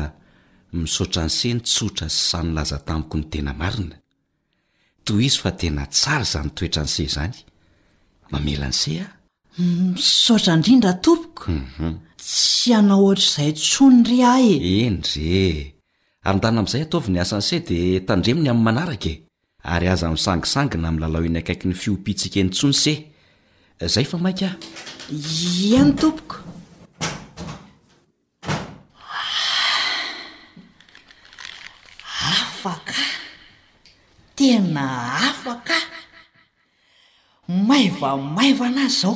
misaotra 0.81 1.23
n'se 1.27 1.49
nitsotra 1.57 2.07
sy 2.17 2.23
sany 2.31 2.49
laza 2.57 2.79
tamiko 2.87 3.15
ny 3.19 3.27
tena 3.33 3.53
marina 3.61 3.97
toy 5.05 5.23
izy 5.27 5.39
fa 5.43 5.51
tena 5.61 5.83
tsara 5.97 6.25
zany 6.33 6.51
toetra 6.57 6.81
anyseh 6.85 7.11
zany 7.17 7.37
mamela 8.31 8.67
anyse 8.71 8.93
a 9.07 9.09
mm, 9.59 9.87
misaotra 9.95 10.53
indrindra 10.57 10.93
tompoko 11.05 11.43
mhm. 11.63 11.93
ttsy 12.23 12.71
ana 12.79 12.95
ohatraizay 13.03 13.51
tsonry 13.61 14.19
ah 14.33 14.39
e 14.39 14.55
endre 14.87 15.43
ary 16.27 16.37
ndana 16.39 16.59
am'izay 16.63 16.83
ataovi 16.87 17.11
ny 17.13 17.19
asany 17.23 17.45
se 17.49 17.57
de 17.69 17.79
tandremony 18.09 18.49
amin'ny 18.51 18.67
manarakae 18.67 19.15
ary 19.73 19.87
aza 19.93 20.05
amin'sangisangyna 20.09 20.87
ami'y 20.89 21.01
lalao 21.03 21.25
iny 21.29 21.39
akaiky 21.41 21.67
ny 21.69 21.75
fiompitsika 21.83 22.37
eny 22.41 22.53
tsony 22.55 22.77
seh 22.85 23.01
zay 23.95 24.07
fa 24.11 24.17
mainka 24.25 24.49
a 24.55 25.13
iany 25.69 25.95
tompoka 26.01 26.37
afaka 32.35 33.01
tena 34.37 34.85
afaka 35.31 35.77
maivamaiva 37.67 38.65
anazy 38.71 39.01
zao 39.01 39.15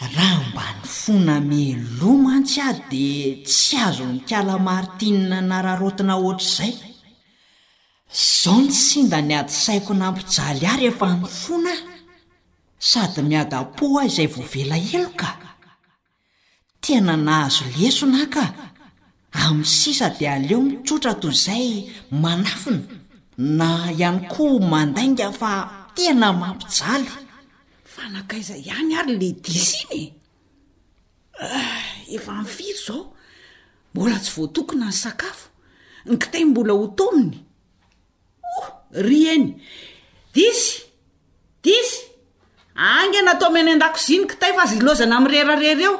raha 0.00 0.40
mba 0.52 0.66
ny 0.76 0.84
fona 0.98 1.34
milo 1.48 2.10
mantsy 2.26 2.60
ah 2.68 2.74
dia 2.90 3.32
tsy 3.48 3.76
azo 3.86 4.04
ny 4.12 4.20
kalamaritinina 4.28 5.38
na 5.50 5.56
rarotina 5.66 6.14
oatraizay 6.26 6.72
zao 8.32 8.58
ny 8.62 8.70
sinda 8.84 9.18
ny 9.28 9.34
ady 9.40 9.52
saiko 9.64 9.92
nampijaly 10.00 10.64
ahy 10.70 10.78
rehefa 10.82 11.06
ny 11.18 11.22
fona 11.42 11.72
ahy 11.76 11.86
sady 12.90 13.20
miadapo 13.30 13.84
ah 14.00 14.06
izay 14.10 14.28
voavela 14.34 14.76
helo 14.88 15.10
ka 15.20 15.28
teana 16.82 17.14
nahazo 17.26 17.64
lesona 17.78 18.22
ka 18.34 18.42
amin'ny 19.44 19.72
sisa 19.80 20.06
dia 20.18 20.30
aleo 20.38 20.60
mitsotra 20.66 21.12
toy 21.20 21.34
izay 21.38 21.64
manafina 22.22 22.84
na 23.58 23.66
ihany 24.00 24.18
koa 24.32 24.60
mandainga 24.72 25.26
fa 25.40 25.52
tena 25.94 26.28
mampijaly 26.40 27.08
anakaiza 28.06 28.54
ihany 28.56 28.94
ary 29.00 29.14
le 29.18 29.30
disy 29.46 29.82
iny 29.90 30.02
e. 30.02 30.12
ah, 31.42 31.82
efa 32.16 32.32
ni 32.40 32.46
firy 32.54 32.74
zao 32.86 33.04
mbola 33.94 34.16
tsy 34.22 34.30
voatokona 34.36 34.86
ny 34.90 34.96
sakafo 35.02 35.46
ny 36.06 36.14
kitay 36.20 36.44
mbola 36.44 36.72
hotominy 36.80 37.38
oh 38.58 38.66
ry 39.06 39.20
eny 39.34 39.48
disy 40.34 40.72
disy 41.64 42.00
angy 42.96 43.18
e, 43.18 43.22
natao 43.22 43.48
amena 43.50 43.70
andakozi 43.72 44.14
ny 44.18 44.26
kitay 44.30 44.52
fa 44.56 44.64
zy 44.70 44.78
lozana 44.86 45.16
mi'n 45.20 45.32
rerarera 45.34 45.82
eo 45.88 45.96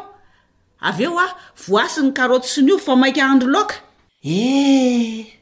avy 0.88 1.04
eo 1.08 1.18
ao 1.24 1.32
voasi 1.64 2.00
ny 2.04 2.10
karoty 2.18 2.48
siniovo 2.54 2.80
fa 2.86 2.94
maika 3.02 3.26
handro 3.28 3.48
laoka 3.54 3.74
ehe 4.22 5.34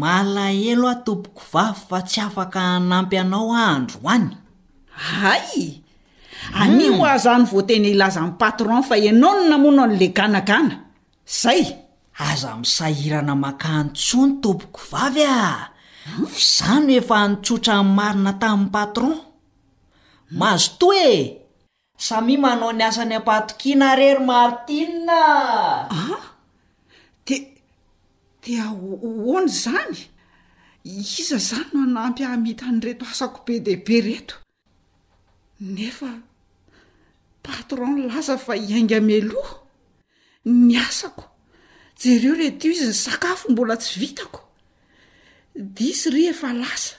malaelo 0.00 0.88
aho 0.90 1.02
topoko 1.06 1.42
vavy 1.52 1.82
fa 1.88 1.98
tsy 2.06 2.20
afaka 2.20 2.60
anampy 2.76 3.16
anao 3.22 3.52
ahandro 3.58 3.96
any 4.14 4.32
hay 5.10 5.84
Hmm. 6.38 6.70
animo 6.78 7.04
aza 7.14 7.32
ny 7.38 7.44
voateny 7.50 7.88
ilaza 7.96 8.20
amin'ny 8.22 8.38
patron 8.40 8.82
fa 8.88 8.94
ianao 9.04 9.34
no 9.36 9.44
namona 9.50 9.84
n'le 9.88 10.06
ganagana 10.18 10.74
zay 11.40 11.64
aza 12.30 12.50
misahirana 12.62 13.34
makanotsoa 13.44 14.24
ny 14.28 14.32
tompoko 14.42 14.80
vavy 14.92 15.24
a 15.26 15.72
fzany 16.42 16.90
efa 17.02 17.16
anotsotra 17.24 17.74
n'ny 17.82 17.94
marina 17.98 18.32
tamin'ny 18.42 18.70
patron 18.74 19.14
mazo 20.40 20.68
to 20.80 20.88
e 21.10 21.14
samia 22.06 22.38
manao 22.44 22.70
ny 22.76 22.82
asany 22.88 23.14
ampahtokiana 23.18 23.88
rero 24.00 24.20
marotinna 24.30 25.18
a 25.90 25.90
ah? 26.02 26.22
de 27.26 27.36
dia 28.42 28.64
hoana 29.24 29.50
izany 29.54 29.94
iza 30.96 31.36
izany 31.42 31.68
nonaampyahmita 31.74 32.64
any 32.70 32.80
reto 32.86 33.04
asako 33.12 33.38
be 33.46 33.54
dehibe 33.66 33.96
reto 34.06 34.34
nefa 35.76 36.10
patran 37.48 37.92
laza 38.10 38.34
fa 38.46 38.54
iainga 38.68 38.96
ameloha 39.02 39.54
ny 40.66 40.72
asako 40.88 41.24
jereo 42.00 42.32
re 42.40 42.48
tyo 42.58 42.68
izy 42.74 42.86
ny 42.90 42.96
sakafo 43.04 43.44
mbola 43.52 43.74
tsy 43.82 43.94
vitako 44.02 44.40
disy 45.76 46.06
ry 46.14 46.22
efa 46.32 46.48
lasa 46.62 46.94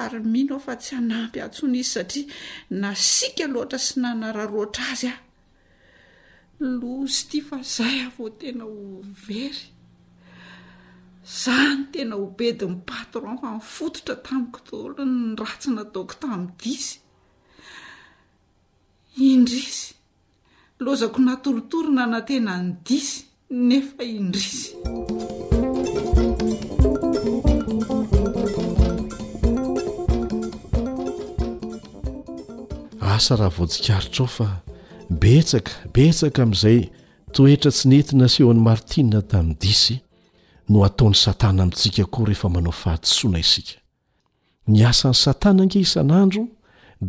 ary 0.00 0.20
mino 0.32 0.54
fa 0.64 0.72
tsy 0.82 0.92
anampy 1.00 1.38
atsona 1.46 1.76
izy 1.82 1.92
satria 1.94 2.32
nasika 2.82 3.44
loatra 3.52 3.78
sy 3.86 3.94
nanara 4.02 4.44
roatra 4.52 4.84
azy 4.92 5.06
a 5.12 5.16
lo 6.78 6.92
zy 7.14 7.22
ty 7.30 7.38
fa 7.48 7.56
zay 7.74 7.96
avao 8.06 8.28
tena 8.40 8.64
hovery 8.74 9.62
za 11.42 11.56
ny 11.76 11.84
tena 11.92 12.14
ho 12.20 12.26
bedy 12.38 12.64
my 12.72 12.80
patrn 12.90 13.34
fa 13.40 13.48
mifototra 13.56 14.14
tamiko 14.26 14.58
tolonny 14.68 15.36
ratsy 15.40 15.68
na 15.76 15.82
taoko 15.92 16.14
tam'disy 16.22 16.96
indrisy 19.16 19.94
lozako 20.80 21.20
natorotorona 21.22 22.06
na 22.06 22.20
tena 22.20 22.58
ny 22.62 22.76
disy 22.86 23.22
nefa 23.50 24.02
indrisy 24.02 24.74
asa 33.00 33.36
raha 33.36 33.50
voatsikaritrao 33.58 34.26
fa 34.26 34.48
betsaka 35.10 35.70
betsaka 35.94 36.42
amin'izay 36.42 36.80
toetra 37.34 37.70
tsy 37.72 37.88
nentina 37.88 38.26
sehoan'ny 38.34 38.62
martina 38.68 39.20
tamin'ny 39.30 39.60
disy 39.60 39.94
no 40.68 40.78
ataon'ny 40.88 41.14
satana 41.22 41.60
amintsika 41.62 42.04
koa 42.12 42.26
rehefa 42.28 42.48
manao 42.54 42.74
fahatosoana 42.82 43.38
isika 43.44 43.74
ny 44.70 44.78
asan'ny 44.90 45.18
satana 45.24 45.62
nke 45.66 45.78
isan'andro 45.86 46.42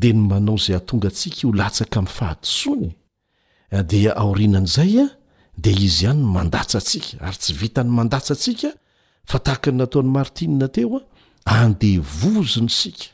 de 0.01 0.11
ny 0.13 0.21
manao 0.29 0.57
zay 0.63 0.75
atonga 0.77 1.07
atsika 1.11 1.39
ho 1.47 1.51
latsaka 1.59 1.99
mi'ny 2.03 2.13
fahadisony 2.17 2.89
eh, 3.71 3.83
dia 3.91 4.11
aorinan'izay 4.21 4.93
a 5.03 5.07
di 5.63 5.71
izy 5.87 6.05
ihany 6.05 6.21
ny 6.23 6.31
mandatsa 6.35 6.77
atsika 6.81 7.11
ary 7.25 7.37
tsy 7.41 7.53
vita 7.59 7.81
ny 7.85 7.91
mandatsa 7.97 8.33
antsika 8.35 8.69
fa 9.29 9.37
tahaka 9.45 9.69
ny 9.71 9.77
nataon'ny 9.81 10.11
martinna 10.17 10.67
teo 10.75 10.97
a 11.51 11.63
andevozony 11.65 12.69
sika 12.79 13.07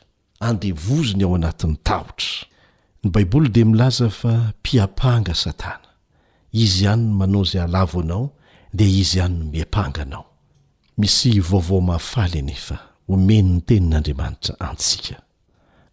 andevozony 0.48 1.24
ao 1.24 1.32
anatin'ny 1.38 1.78
tahotra 1.86 2.46
ny 3.02 3.06
baiboly 3.14 3.48
de 3.54 3.62
milaza 3.70 4.08
fa 4.20 4.32
mpiapanga 4.58 5.34
satana 5.42 5.90
izy 6.62 6.84
ihany 6.84 7.02
no 7.06 7.12
manao 7.18 7.44
zay 7.50 7.62
alavo 7.66 7.98
anao 8.04 8.26
de 8.76 8.84
izy 9.00 9.18
ihanyno 9.18 9.44
miampanganaomisy 9.52 11.30
vaovaoafay 11.48 12.32
neomenn 12.48 13.50
tenn'adramantra 13.68 14.54
antsi 14.68 15.14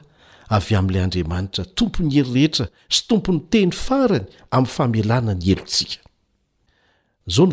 avy 0.55 0.74
amn'ilay 0.80 1.03
andriamanitra 1.07 1.63
tompony 1.78 2.09
hery 2.15 2.32
rehetra 2.36 2.65
sy 2.93 2.99
tompony 3.09 3.39
teny 3.51 3.71
farany 3.84 4.28
amin'ny 4.55 4.67
famelana 4.76 5.34
ny 5.39 5.43
elotsikaao' 5.51 7.51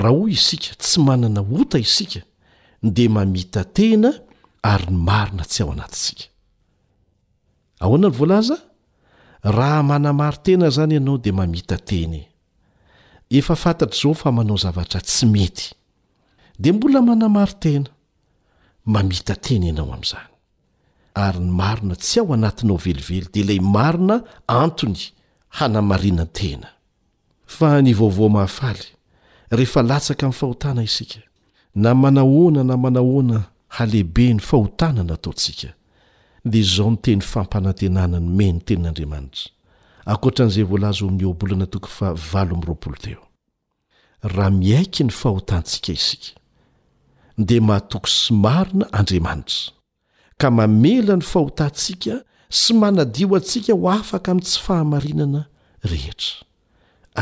raha 0.00 0.12
o 0.12 0.22
isika 0.36 0.72
tsy 0.82 0.96
manana 1.06 1.40
ota 1.58 1.76
isika 1.86 2.20
de 2.96 3.04
mamita 3.14 3.60
tena 3.76 4.10
ary 4.72 4.86
ny 4.92 4.98
marina 5.08 5.44
tsy 5.50 5.60
ao 5.62 5.70
anatisika 5.74 6.24
aoana 7.84 8.08
ny 8.10 8.14
voalaza 8.18 8.56
raha 9.56 9.80
manamary 9.90 10.36
tena 10.46 10.66
zany 10.76 10.94
ianao 10.98 11.18
dea 11.24 11.32
mamita 11.40 11.76
teny 11.90 12.20
efa 13.30 13.54
fantatr' 13.54 13.94
izao 13.98 14.14
fa 14.14 14.30
manao 14.32 14.56
zavatra 14.56 15.00
tsy 15.00 15.26
mety 15.26 15.66
dia 16.58 16.72
mbola 16.72 16.98
manamaro 17.08 17.52
tena 17.62 17.90
mamita 18.92 19.34
teny 19.44 19.64
ianao 19.66 19.90
amin'izany 19.94 20.30
ary 21.14 21.38
ny 21.44 21.50
marina 21.58 21.94
tsy 22.02 22.18
aho 22.20 22.32
anatiny 22.34 22.70
ao 22.72 22.76
velively 22.84 23.18
dia 23.32 23.42
ilay 23.42 23.60
marina 23.76 24.16
antony 24.60 25.02
hanamarinan 25.56 26.28
tena 26.36 26.68
fa 27.54 27.68
ny 27.84 27.92
vaovao 28.00 28.28
mahafaly 28.34 28.86
rehefa 29.56 29.80
latsaka 29.90 30.22
amin'ny 30.26 30.38
fahotana 30.40 30.82
isika 30.88 31.20
na 31.82 31.90
manahoana 32.02 32.62
na 32.64 32.74
manahoana 32.84 33.38
halehibe 33.76 34.26
ny 34.34 34.40
fahotana 34.48 35.02
na 35.04 35.14
ataontsika 35.14 35.70
dia 36.50 36.60
izao 36.64 36.90
ny 36.90 36.96
teny 37.04 37.20
fampanantenana 37.32 38.18
ny 38.24 38.28
me 38.36 38.46
ny 38.52 38.60
tenin'andriamanitra 38.66 39.57
akoatran'izay 40.12 40.64
voalaza 40.70 41.02
o 41.06 41.10
mioabolana 41.18 41.66
tokoy 41.72 41.92
fa 41.98 42.08
valo 42.32 42.52
amin'nyroapolo 42.52 42.96
teo 43.06 43.20
raha 44.34 44.50
miaiky 44.62 45.02
ny 45.08 45.12
fahotantsika 45.20 45.90
isika 45.98 46.28
dia 47.46 47.60
mahatoky 47.68 48.08
sy 48.18 48.30
marina 48.44 48.84
andriamanitra 48.98 49.72
ka 50.40 50.48
mamela 50.58 51.14
ny 51.18 51.24
fahotantsika 51.32 52.14
sy 52.60 52.70
manadio 52.82 53.26
antsika 53.38 53.72
ho 53.80 53.84
afaka 53.98 54.28
amin'n 54.30 54.44
tsy 54.48 54.58
fahamarinana 54.66 55.40
rehetra 55.92 56.32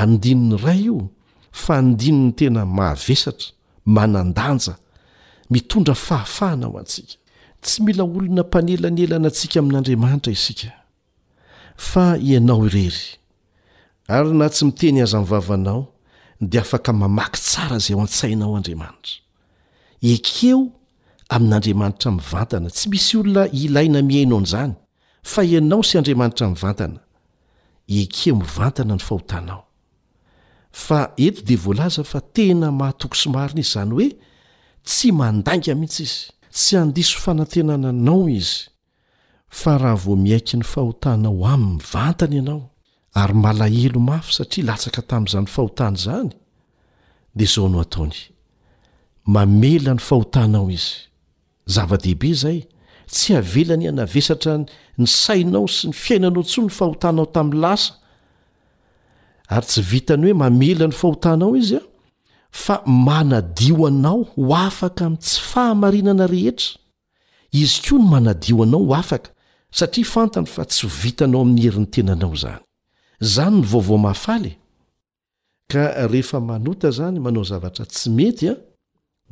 andininy 0.02 0.54
iray 0.60 0.80
io 0.88 1.00
fa 1.62 1.72
andininy 1.82 2.30
tena 2.38 2.62
mahavesatra 2.76 3.48
manan-danja 3.96 4.74
mitondra 5.52 5.94
fahafahana 6.06 6.66
ho 6.70 6.74
antsika 6.82 7.14
tsy 7.62 7.76
mila 7.84 8.02
olona 8.16 8.42
mpanelany 8.46 9.00
elana 9.06 9.28
antsika 9.30 9.56
amin'andriamanitra 9.60 10.32
isika 10.38 10.68
fa 11.76 12.16
ianao 12.18 12.66
irery 12.66 13.18
ary 14.08 14.32
na 14.34 14.48
tsy 14.48 14.64
miteny 14.64 15.00
azan'nivavanao 15.02 15.84
dea 16.40 16.60
afaka 16.62 16.92
mamaky 17.00 17.38
tsara 17.46 17.76
izay 17.76 17.94
ao 17.94 18.00
an-tsainao 18.06 18.56
andriamanitra 18.58 19.20
ekeo 20.14 20.60
amin'andriamanitra 21.34 22.08
mivantana 22.16 22.68
tsy 22.76 22.86
misy 22.90 23.12
olona 23.20 23.44
ilaina 23.62 23.98
miainao 24.08 24.38
an'izany 24.40 24.72
fa 25.32 25.40
ianao 25.52 25.82
sy 25.88 25.94
andriamanitra 25.98 26.44
mivantana 26.52 27.00
ekeo 28.02 28.34
mivantana 28.42 28.94
ny 28.98 29.04
fahotanao 29.08 29.62
fa 30.84 31.00
eto 31.24 31.40
dia 31.46 31.56
voalaza 31.64 32.02
fa 32.04 32.20
tena 32.34 32.70
mahatoko 32.78 33.16
somarina 33.22 33.60
izy 33.60 33.72
zany 33.74 33.90
hoe 33.96 34.08
tsy 34.86 35.08
mandanga 35.20 35.74
mihitsy 35.74 36.02
izy 36.02 36.18
tsy 36.56 36.72
andiso 36.82 37.18
fanantenana 37.24 37.88
anao 37.88 38.28
izy 38.28 38.75
fa 39.48 39.78
raha 39.78 39.94
vo 39.96 40.16
miaiky 40.16 40.56
ny 40.58 40.64
fahotanao 40.64 41.46
aminny 41.46 41.82
vantany 41.92 42.36
ianao 42.36 42.70
ary 43.14 43.34
malahelo 43.34 44.00
mafy 44.00 44.32
satria 44.34 44.64
latsaka 44.66 45.02
tamin'izany 45.10 45.46
fahotana 45.46 45.96
zany 46.04 46.30
dea 47.36 47.48
zao 47.54 47.68
no 47.68 47.80
ataony 47.80 48.16
mamela 49.24 49.94
ny 49.94 50.00
fahotanao 50.08 50.70
izy 50.70 50.94
zava-dehibe 51.68 52.32
zay 52.34 52.58
tsy 53.10 53.32
havela 53.34 53.76
ny 53.76 53.88
anavesatran 53.88 54.66
ny 54.98 55.06
sainao 55.06 55.66
sy 55.68 55.86
ny 55.90 55.96
fiainanao 56.04 56.42
tsoa 56.44 56.64
ny 56.66 56.70
fahotanao 56.78 57.26
tami'ny 57.34 57.60
lasa 57.62 57.94
ary 59.50 59.66
tsy 59.66 59.80
vitany 59.90 60.22
hoe 60.26 60.34
mamela 60.42 60.86
ny 60.90 60.96
fahotanao 61.00 61.54
izy 61.56 61.76
a 61.78 61.82
fa 62.50 62.82
manadio 62.86 63.86
anao 63.86 64.24
ho 64.34 64.50
afaka 64.56 65.06
ami'n 65.06 65.18
tsy 65.22 65.40
fahamarinana 65.50 66.26
rehetra 66.26 66.76
izy 67.52 67.78
koa 67.86 67.98
ny 68.02 68.06
manadioanao 68.10 68.84
hoafaka 68.90 69.30
satria 69.76 70.06
fantany 70.14 70.46
fa 70.48 70.64
tsy 70.70 70.86
hovitanao 70.88 71.42
amin'ny 71.44 71.62
herin'ny 71.66 71.88
tenanao 71.94 72.34
zany 72.42 72.60
izany 73.26 73.56
ny 73.60 73.64
vaovao 73.72 73.98
mahafaly 74.06 74.52
ka 75.70 75.84
rehefa 76.12 76.40
manota 76.50 76.88
zany 76.98 77.18
manao 77.26 77.44
zavatra 77.50 77.84
tsy 77.92 78.06
mety 78.18 78.46
a 78.52 78.54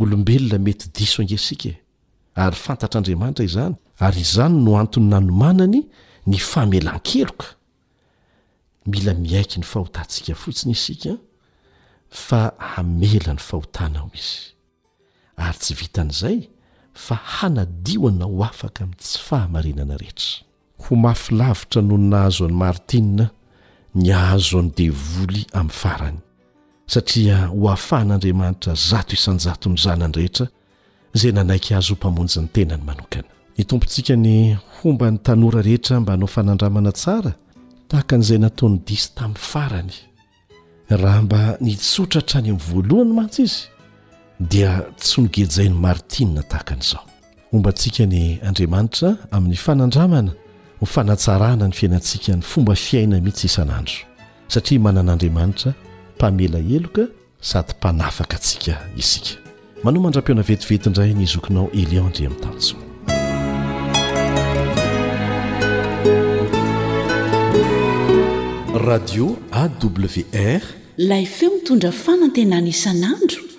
olombelona 0.03 0.59
mety 0.66 0.86
diso 0.97 1.18
angasika 1.22 1.68
e. 1.74 1.76
ary 2.45 2.57
fantatr'andriamanitra 2.64 3.45
izany 3.51 3.74
ary 4.07 4.20
izany 4.28 4.55
no 4.66 4.72
antony 4.82 5.07
nanomanany 5.14 5.80
ny 6.30 6.38
famelan-keloka 6.51 7.47
mila 8.92 9.12
miaiky 9.24 9.57
ny 9.61 9.66
fahotantsika 9.72 10.32
fotsiny 10.42 10.72
isika 10.78 11.12
fa 12.24 12.40
hamela 12.72 13.32
ny 13.36 13.40
fahotanao 13.49 14.11
izy 14.22 14.36
ary 15.45 15.59
tsy 15.61 15.72
vitan'izay 15.80 16.38
fa 16.95 17.14
hanadioana 17.14 18.24
ho 18.24 18.45
afaka 18.45 18.84
amin'n 18.84 18.99
tsy 18.99 19.18
fahamarinana 19.28 19.97
rehetra 20.03 20.28
ho 20.82 20.97
mafylavitra 21.05 21.80
nohony 21.82 22.07
nahazo 22.14 22.45
any 22.47 22.57
maritinna 22.62 23.24
ny 23.95 24.09
ahazo 24.18 24.55
any 24.61 24.70
devoly 24.80 25.42
amin'ny 25.59 25.76
farany 25.80 26.18
satria 26.86 27.36
ho 27.51 27.66
afahan'andriamanitra 27.74 28.72
zato 28.90 29.12
isanyzatony 29.18 29.76
zanany 29.84 30.14
rehetra 30.18 30.47
izay 31.16 31.32
nanaiky 31.32 31.74
azo 31.78 31.92
ho 31.92 31.97
mpamonjy 31.99 32.38
ny 32.42 32.49
tenany 32.55 32.82
manokana 32.88 33.30
ny 33.59 33.62
tompontsika 33.68 34.14
ny 34.16 34.55
homba 34.78 35.11
ny 35.11 35.18
tanora 35.26 35.61
rehetra 35.66 36.01
mba 36.01 36.12
anao 36.14 36.30
fanandramana 36.36 36.92
tsara 36.92 37.32
tahaka 37.88 38.14
an'izay 38.16 38.38
nataony 38.40 38.76
disy 38.86 39.09
tamin'ny 39.16 39.42
farany 39.53 39.95
raha 41.03 41.20
mba 41.26 41.40
nitsotrahtra 41.64 42.38
any 42.38 42.51
amin'ny 42.51 42.64
voalohany 42.68 43.12
mantsy 43.18 43.42
izy 43.42 43.73
dia 44.41 44.82
tsy 44.99 45.20
nigezai 45.22 45.68
ny 45.68 45.74
maritinna 45.78 46.43
tahakan'izao 46.43 47.01
omba 47.53 47.70
atsika 47.70 48.07
ny 48.07 48.41
andriamanitra 48.43 49.14
amin'ny 49.30 49.57
fanandramana 49.57 50.32
ho 50.80 50.87
fanatsarahna 50.87 51.68
ny 51.68 51.72
fiainantsika 51.74 52.35
ny 52.37 52.43
fomba 52.43 52.74
fiaina 52.74 53.20
mihitsy 53.20 53.47
isan'andro 53.47 54.03
satria 54.49 54.80
manan'andriamanitra 54.80 55.74
mpamela 56.16 56.59
eloka 56.59 57.03
sady 57.41 57.72
mpanafaka 57.78 58.37
atsika 58.37 58.74
isika 58.97 59.30
manao 59.85 60.03
mandram-piona 60.03 60.43
vetivetindray 60.43 61.14
ny 61.14 61.26
zokinao 61.26 61.70
elionndry 61.72 62.26
ami'nytansa 62.26 62.74
radio 68.89 69.37
awr 69.62 70.62
layfeo 70.97 71.51
mitondra 71.55 71.93
fanantenan' 71.93 72.66
isan'andro 72.68 73.53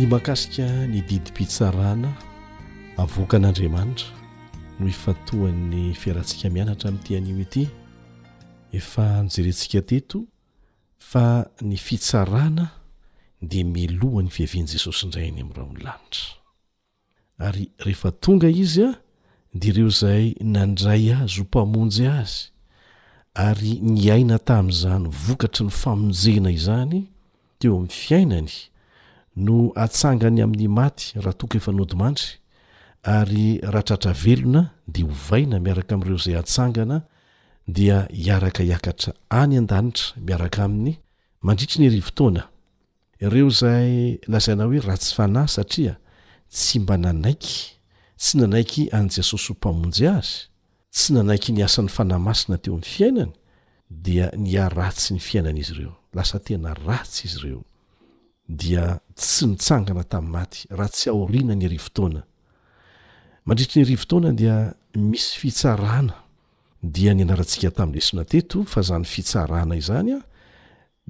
ny 0.00 0.06
makasika 0.08 0.64
ny 0.88 1.02
didim-pitsarana 1.08 2.08
avoaka 3.04 3.36
an'andriamanitra 3.38 4.08
no 4.80 4.84
ifatohan'ny 4.94 5.82
fiarantsika 6.00 6.46
mianatra 6.54 6.86
amin'ntyan'io 6.88 7.36
ety 7.46 7.62
efa 8.78 9.04
nyjerentsika 9.26 9.80
teto 9.90 10.18
fa 11.10 11.26
ny 11.68 11.76
fitsarana 11.86 12.66
di 13.50 13.60
melohany 13.76 14.30
fiavian'i 14.36 14.70
jesosy 14.72 15.04
indray 15.06 15.28
ny 15.36 15.40
ami'rahaony 15.44 15.82
lanitra 15.86 16.32
ary 17.50 17.64
rehefa 17.84 18.08
tonga 18.24 18.48
izy 18.62 18.84
a 18.88 18.96
de 19.58 19.66
ireo 19.70 19.92
zay 20.00 20.24
nandray 20.54 21.04
azy 21.20 21.38
ho 21.42 21.44
mpamonjy 21.48 22.06
azy 22.20 22.40
ary 23.48 23.72
ny 23.92 24.02
aina 24.14 24.36
tamin'izany 24.48 25.04
vokatry 25.26 25.64
ny 25.68 25.72
famonjena 25.82 26.50
izany 26.58 26.98
teo 27.58 27.72
amin'ny 27.76 27.92
fiainany 28.04 28.52
no 29.36 29.70
atsangany 29.76 30.42
amin'ny 30.42 30.68
maty 30.68 31.12
raha 31.20 31.32
toko 31.36 31.56
efa 31.58 31.72
nodimantry 31.72 32.38
ary 33.02 33.60
rahatratravelona 33.62 34.62
de 34.88 35.02
hovaina 35.02 35.60
miaraka 35.60 35.94
amn'ireo 35.94 36.18
zay 36.18 36.36
atsangana 36.36 37.02
dia 37.68 38.06
hiaraka 38.10 38.62
hiakatra 38.62 39.12
any 39.30 39.56
an-danitra 39.58 40.06
miaraka 40.26 40.58
amin'ny 40.64 40.92
mandritry 41.46 41.78
ny 41.82 41.88
ari 41.88 42.00
votaona 42.00 42.42
ireo 43.20 43.48
zay 43.50 44.18
lazaina 44.26 44.64
hoe 44.64 44.80
ratsy 44.80 45.14
fanahy 45.14 45.48
satria 45.48 45.94
tsy 46.50 46.80
mba 46.80 46.96
nanaiky 46.98 47.72
tsy 48.18 48.36
nanaiky 48.38 48.82
any 48.92 49.08
jesosy 49.10 49.48
ho 49.52 49.54
mpamonjy 49.54 50.06
azy 50.10 50.38
tsy 50.92 51.12
nanaiky 51.14 51.52
ny 51.52 51.62
asan'ny 51.62 51.88
fanahymasina 51.88 52.58
teo 52.58 52.74
amin'ny 52.74 52.90
fiainany 52.94 53.32
dia 53.90 54.26
ny 54.36 54.58
a 54.58 54.68
ratsy 54.68 55.14
ny 55.14 55.20
fiainana 55.22 55.58
izy 55.58 55.74
ireo 55.78 55.94
lasa 56.14 56.38
tena 56.42 56.74
ratsy 56.74 57.26
izy 57.30 57.38
ireo 57.46 57.62
dia 58.50 58.98
tsy 59.14 59.46
nitsangana 59.54 60.02
tami'ny 60.12 60.32
maty 60.34 60.58
raha 60.76 60.88
tsy 60.94 61.06
aoriana 61.10 61.54
ny 61.54 61.64
ari 61.68 61.78
votoana 61.84 62.20
mandritrnyr 63.46 63.86
d 63.86 63.96
tlenaeo 64.10 64.74
zany 68.88 69.04
fiarana 69.14 69.74
izany 69.82 70.10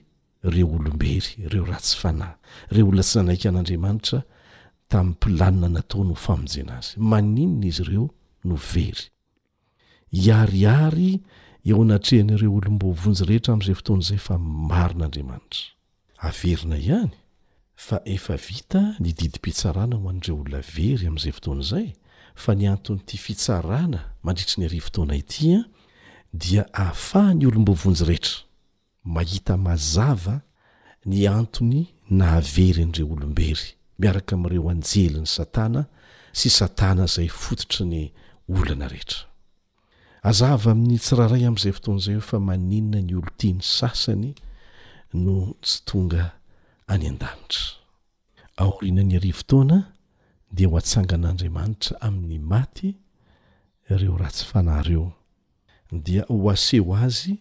reo 0.54 0.68
olombery 0.76 1.32
reo 1.52 1.64
ratsy 1.70 1.94
fanahy 2.02 2.34
reo 2.74 2.86
olona 2.90 3.02
tsy 3.08 3.16
nanaika 3.20 3.46
an'andriamanitra 3.52 4.18
tami'ny 4.88 5.10
mpilanina 5.10 5.68
natao 5.74 6.04
no 6.08 6.14
famojenaazy 6.14 6.96
maninona 6.98 7.66
izy 7.66 7.82
ireo 7.82 8.08
no 8.44 8.54
very 8.72 9.04
iariary 10.28 11.10
eo 11.68 11.76
anatrehan'ireo 11.82 12.50
olombovonjy 12.58 13.22
rehetra 13.28 13.50
am'izay 13.54 13.76
fotonazay 13.80 14.18
fa 14.26 14.34
marin'adriamanitra 14.72 15.64
averina 16.28 16.76
ihany 16.78 17.12
fa 17.86 17.96
efa 18.14 18.36
vita 18.46 18.82
ny 19.02 19.10
didim-pitsarana 19.18 19.94
ho 20.00 20.08
an'ireo 20.12 20.36
olona 20.40 20.60
very 20.76 21.04
am'izay 21.10 21.32
fotoana 21.38 21.62
zay 21.70 21.86
fa 22.42 22.54
ny 22.54 22.64
antony 22.74 23.00
ty 23.08 23.16
fitsarana 23.26 24.00
mandritri 24.22 24.56
ny 24.60 24.64
ary 24.66 24.80
fotoana 24.86 25.14
itya 25.22 25.60
dia 26.32 26.62
ahafahany 26.74 27.46
olombovonjy 27.46 28.04
reetra 28.10 28.38
mahita 29.14 29.56
mazava 29.56 30.40
ny 31.06 31.26
antony 31.40 31.82
na 32.10 32.36
avery 32.38 32.82
an'reo 32.86 33.08
olombery 33.16 33.75
miaraka 33.98 34.32
ami'ireo 34.36 34.68
anjelyn'ny 34.72 35.28
satana 35.36 35.82
sy 36.38 36.48
satana 36.58 37.04
izay 37.08 37.28
fototry 37.42 37.84
ny 37.92 37.96
olana 38.56 38.86
rehetra 38.92 39.20
azava 40.30 40.68
amin'ny 40.74 40.98
tsiraray 41.04 41.44
amin'izay 41.48 41.72
fotoana'izay 41.76 42.14
eo 42.18 42.24
fa 42.30 42.38
manenona 42.48 43.00
ny 43.08 43.12
olo 43.18 43.30
tiany 43.40 43.60
sasany 43.78 44.28
no 45.24 45.36
tsy 45.64 45.78
tonga 45.88 46.24
any 46.92 47.06
an-danitra 47.10 47.64
aoriana 48.62 49.02
ny 49.08 49.14
ari 49.18 49.30
votoana 49.40 49.78
dia 50.56 50.68
ho 50.70 50.74
atsangan'andriamanitra 50.80 51.92
amin'ny 52.06 52.38
maty 52.52 52.88
ireo 53.92 54.14
ratsy 54.22 54.44
fanahreo 54.50 55.06
dia 56.06 56.22
ho 56.28 56.36
aseho 56.54 56.92
azy 57.06 57.34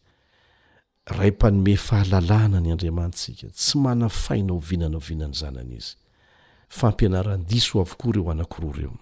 ray 1.18 1.30
mpanome 1.36 1.74
fahalalana 1.86 2.58
ny 2.64 2.70
andriamanita 2.74 3.18
sika 3.24 3.48
tsy 3.58 3.72
mana 3.84 4.06
faina 4.22 4.54
vinanavinany 4.68 5.34
zanana 5.40 5.74
izy 5.78 5.92
fampianandisoavokoa 6.78 8.12
reo 8.14 8.30
anakro 8.30 8.72
reo 8.78 8.94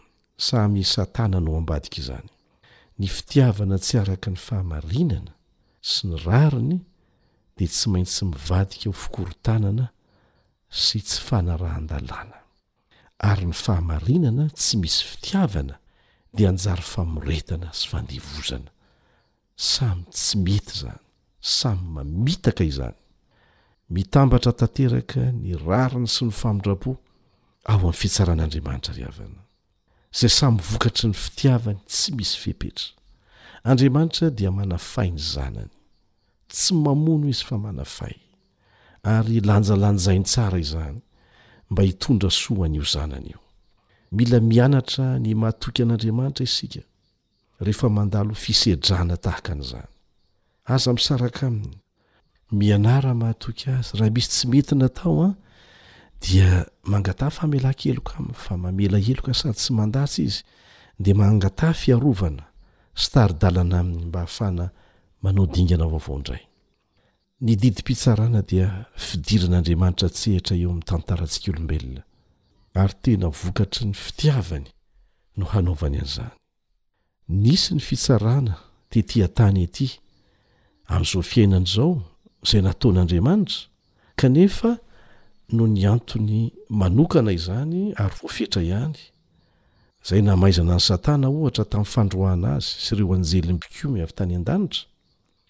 samysatananao 0.47 1.57
ambadika 1.57 1.97
izany 2.03 2.29
ny 2.99 3.07
fitiavana 3.17 3.77
tsy 3.85 3.95
araka 4.03 4.29
ny 4.31 4.37
fahamarinana 4.47 5.31
sy 5.91 6.01
ny 6.09 6.17
rariny 6.27 6.79
de 7.59 7.66
tsy 7.68 7.88
maintsy 7.92 8.24
mivadika 8.30 8.86
ho 8.88 8.92
fikorontanana 9.03 9.86
sy 10.84 10.96
tsy 11.07 11.18
fanarahan-dalàna 11.26 12.38
ary 13.30 13.44
ny 13.50 13.55
fahamarinana 13.62 14.44
tsy 14.61 14.74
misy 14.80 15.03
fitiavana 15.11 15.74
dia 16.34 16.48
anjary 16.53 16.84
famoretana 16.94 17.68
sy 17.78 17.86
fandevozana 17.92 18.70
samy 19.68 20.09
tsy 20.22 20.36
mety 20.46 20.74
zany 20.84 21.00
samy 21.53 21.84
mamitaka 21.98 22.62
izany 22.70 22.98
mitambatra 23.94 24.53
tanteraka 24.61 25.22
ny 25.42 25.53
rariny 25.66 26.09
sy 26.14 26.22
ny 26.28 26.32
famondrapo 26.40 26.90
ao 27.70 27.76
amin'ny 27.78 27.98
fitsaran'andriamanitra 28.00 28.92
ry 28.96 29.05
avana 29.11 29.40
zay 30.18 30.30
samyvokatry 30.40 31.07
ny 31.12 31.16
fitiavany 31.24 31.80
tsy 31.92 32.09
misy 32.16 32.36
fepetra 32.42 32.88
andriamanitra 33.68 34.26
dia 34.38 34.50
mana 34.59 34.76
fainy 34.92 35.20
zanany 35.34 35.70
tsy 36.53 36.74
mamono 36.74 37.26
izy 37.32 37.44
fa 37.48 37.57
manafay 37.59 38.14
ary 39.12 39.40
lanjalanjainy 39.48 40.24
tsara 40.30 40.59
izany 40.66 40.98
mba 41.70 41.82
hitondra 41.82 42.30
soanyio 42.42 42.84
zananyiia 42.92 43.38
mianatra 44.48 45.07
ny 45.24 45.28
mahatoky 45.42 45.82
a'aramanitra 45.84 46.44
isika 46.44 48.24
fisedrna 48.44 49.14
tahaka'zaaza 49.24 50.90
misaraka 50.96 51.44
amiy 51.53 51.68
mianara 52.59 53.12
mahatoky 53.22 53.64
azy 53.76 53.90
raha 53.98 54.12
misy 54.16 54.28
tsy 54.32 54.44
mety 54.50 54.74
natao 54.80 55.16
a 55.22 55.24
ah, 55.28 55.34
dia 56.22 56.50
mangata 56.92 57.26
famelankeloka 57.36 58.12
amiy 58.20 58.36
fa 58.44 58.53
mamela 58.62 58.98
eloka 59.11 59.32
sady 59.40 59.55
tsy 59.61 59.70
mandatsy 59.80 60.20
izy 60.28 60.40
de 61.03 61.11
mangata 61.20 61.68
fiarovana 61.80 62.44
starydalana 63.05 63.76
aminy 63.80 64.05
mba 64.09 64.18
hahafana 64.22 64.66
manao 65.23 65.47
dingana 65.47 65.87
vaovao 65.93 66.16
indray 66.18 66.43
ny 67.45 67.55
didim-pitsarana 67.61 68.41
dia 68.51 68.68
fidirin'andriamanitra 69.07 70.09
tsehtra 70.16 70.55
eo 70.62 70.68
amin'ny 70.70 70.85
tantaratsikolombelona 70.91 72.03
ary 72.83 72.95
tena 73.03 73.27
vokatry 73.43 73.85
ny 73.89 73.95
fitiavany 74.05 74.68
no 75.39 75.45
hanaovany 75.53 75.97
an'izany 76.03 76.35
nisy 77.45 77.70
ny 77.77 77.81
fitsarana 77.89 78.55
tetiatany 78.93 79.59
ety 79.66 79.87
amin'izao 80.95 81.23
fiainan'izao 81.31 81.93
zay 82.49 82.61
nataon'andriamanitra 82.66 83.59
kanefa 84.20 84.70
no 85.57 85.64
ny 85.75 85.81
antony 85.97 86.39
manokana 86.81 87.31
izany 87.39 87.79
ary 88.03 88.14
voafetra 88.20 88.61
ihany 88.70 88.99
zay 90.09 90.20
namaizana 90.27 90.75
ny 90.79 90.83
satana 90.91 91.27
ohatra 91.37 91.64
tamin'ny 91.73 91.93
fandroaana 91.95 92.49
azy 92.57 92.68
sy 92.85 92.91
ireo 92.95 93.09
anjelym-bikomy 93.16 93.99
avy 94.05 94.14
tany 94.18 94.35
an-danitra 94.39 94.83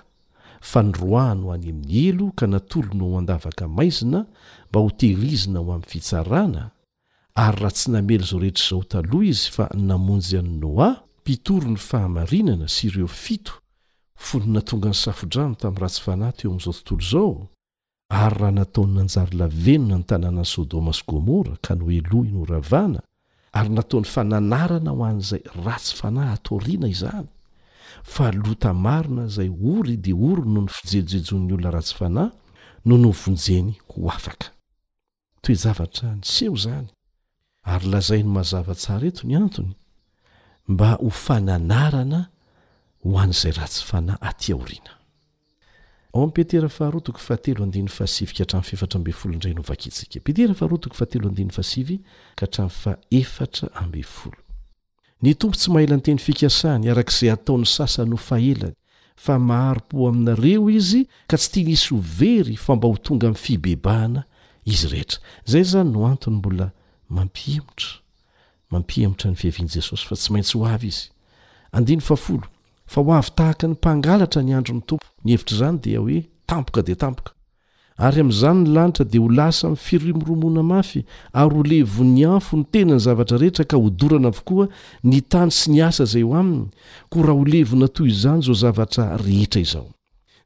fa 0.70 0.82
nyroahano 0.82 1.50
hany 1.50 1.68
amin'ny 1.70 2.08
elo 2.08 2.26
ka 2.38 2.46
natolono 2.46 3.04
ho 3.10 3.18
andavaka 3.18 3.68
maizina 3.68 4.26
mba 4.68 4.80
ho 4.80 4.90
terizina 5.00 5.58
ho 5.60 5.70
amin'ny 5.72 5.86
fitsarana 5.90 6.62
ary 7.40 7.60
raha 7.62 7.72
tsy 7.76 7.90
namely 7.90 8.18
zao 8.28 8.40
rehetra 8.42 8.64
zao 8.70 8.82
taloha 8.90 9.24
izy 9.32 9.48
fa 9.56 9.64
namonjy 9.90 10.34
any 10.40 10.52
noa 10.62 10.88
mpitory 11.20 11.68
ny 11.74 11.78
fahamarinana 11.88 12.66
sy 12.74 12.82
ireo 12.88 13.08
fito 13.20 13.52
fonyna 14.26 14.60
tonga 14.68 14.88
ny 14.90 14.94
safodrano 15.04 15.54
tamin'nyratsy 15.60 16.00
fanahy 16.06 16.34
teo 16.38 16.48
amin'izao 16.50 16.72
tontolo 16.88 17.08
zao 17.12 17.36
ary 18.20 18.36
raha 18.40 18.52
nataony 18.58 18.92
nanjary 18.98 19.34
lavenona 19.40 19.96
ny 20.00 20.04
tanànany 20.10 20.46
sodoma 20.54 20.92
sy 20.98 21.02
gomora 21.08 21.54
ka 21.64 21.72
no 21.78 21.86
elohi 21.98 22.30
noravana 22.36 23.00
ary 23.58 23.70
nataony 23.78 24.06
fananarana 24.14 24.90
ho 24.96 25.02
an' 25.08 25.18
izay 25.24 25.42
ratsy 25.66 25.94
fanahy 26.00 26.30
atoriana 26.36 26.88
izany 26.94 27.28
fa 28.12 28.26
lota 28.42 28.70
marina 28.86 29.22
izay 29.30 29.48
ory 29.72 29.94
dia 30.04 30.16
ory 30.30 30.44
noho 30.52 30.64
ny 30.68 30.70
fijejejon'ny 30.76 31.52
olona 31.54 31.70
ratsy 31.76 31.94
fanahy 32.00 32.30
no 32.86 32.94
novonjeny 33.04 33.72
ho 33.92 34.08
afaka 34.16 34.46
toe 35.42 35.54
javatra 35.62 36.08
ny 36.16 36.22
s 36.24 36.36
eo 36.46 36.56
zany 36.66 36.88
ary 37.64 37.88
lazai 37.88 38.22
no 38.22 38.30
mazava 38.32 38.74
tsara 38.74 39.06
eto 39.06 39.26
ny 39.26 39.34
antony 39.36 39.74
mba 40.68 40.94
ho 41.00 41.08
fananarana 41.10 42.20
ho 43.04 43.18
an'izay 43.18 43.52
raha 43.52 43.68
tsy 43.68 43.84
fana 43.90 44.14
atiaoriana 44.20 44.96
ny 55.22 55.34
tompo 55.34 55.56
tsy 55.56 55.68
mahelany 55.70 56.00
teny 56.02 56.18
fikasahany 56.18 56.88
arak'izay 56.88 57.28
ataony 57.30 57.66
sasany 57.66 58.08
nofahelany 58.10 58.76
fa 59.20 59.36
maharo-po 59.38 60.08
aminareo 60.08 60.70
izy 60.72 61.04
ka 61.28 61.36
tsy 61.36 61.48
tia 61.52 61.64
nisy 61.68 61.92
o 61.94 61.98
very 62.00 62.56
fa 62.56 62.72
mba 62.76 62.88
ho 62.88 62.96
tonga 62.96 63.26
amin'ny 63.28 63.42
fibebahana 63.44 64.22
izy 64.64 64.86
rehetra 64.88 65.20
zay 65.44 65.62
zany 65.74 65.92
no 65.92 66.06
antony 66.08 66.36
mbola 66.40 66.72
mampiemotra 67.10 67.98
mampiemotra 68.70 69.30
ny 69.32 69.36
fiavian'i 69.40 69.72
jesosy 69.74 70.06
fa 70.08 70.16
tsy 70.16 70.30
maintsy 70.32 70.54
ho 70.58 70.66
avy 70.72 70.88
izy 70.92 71.08
andiny 71.74 72.00
fa 72.04 72.14
ho 72.94 73.12
avy 73.18 73.30
tahaka 73.38 73.66
ny 73.66 73.72
mpangalatra 73.74 74.42
ny 74.46 74.52
androni 74.58 74.82
tompo 74.88 75.06
ny 75.26 75.32
hevitr' 75.34 75.54
izany 75.58 75.78
dia 75.84 75.98
hoe 76.04 76.18
tampoka 76.50 76.80
dia 76.86 76.94
tampoka 77.04 77.32
ary 77.98 78.20
amin'izany 78.22 78.60
ny 78.62 78.70
lanitra 78.76 79.04
dia 79.12 79.20
ho 79.20 79.26
lasa 79.40 79.64
mi'ny 79.72 79.80
firomoromoana 79.86 80.62
mafy 80.72 81.00
ary 81.34 81.56
holevony 81.58 82.24
afo 82.36 82.52
ny 82.60 82.64
tenany 82.74 83.00
zavatra 83.06 83.36
rehetra 83.42 83.64
ka 83.70 83.76
hodorana 83.84 84.28
avokoa 84.32 84.66
ny 85.10 85.18
tany 85.32 85.50
sy 85.58 85.66
ny 85.74 85.82
asa 85.88 86.02
izay 86.06 86.22
ho 86.28 86.32
aminy 86.42 86.68
koa 87.10 87.22
raha 87.26 87.38
o 87.42 87.44
levona 87.54 87.88
toy 87.96 88.08
izany 88.14 88.40
zao 88.46 88.54
zavatra 88.62 89.04
rehetra 89.26 89.60
izao 89.66 89.88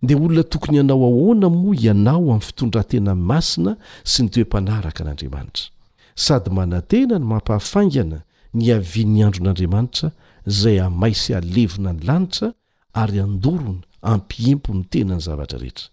dia 0.07 0.17
olona 0.17 0.43
tokony 0.53 0.77
ianao 0.81 1.03
ahoana 1.11 1.49
moa 1.61 1.77
ianao 1.87 2.25
amin'ny 2.33 2.47
fitondrantenan 2.49 3.21
masina 3.31 3.73
sy 4.11 4.19
ny 4.25 4.29
toem-panaraka 4.33 5.01
an'andriamanitra 5.05 5.74
sady 6.17 6.51
manantena 6.51 7.19
ny 7.19 7.25
mampahafaingana 7.27 8.21
ny 8.55 8.71
avian'ny 8.75 9.23
andron'andriamanitra 9.25 10.11
zay 10.47 10.79
amaisy 10.81 11.35
alevina 11.35 11.93
ny 11.93 12.01
lanitra 12.07 12.53
ary 12.93 13.19
andorona 13.21 13.83
ampiempo 14.03 14.75
ny 14.75 14.85
tenany 14.91 15.21
zavatra 15.21 15.59
rehetra 15.59 15.89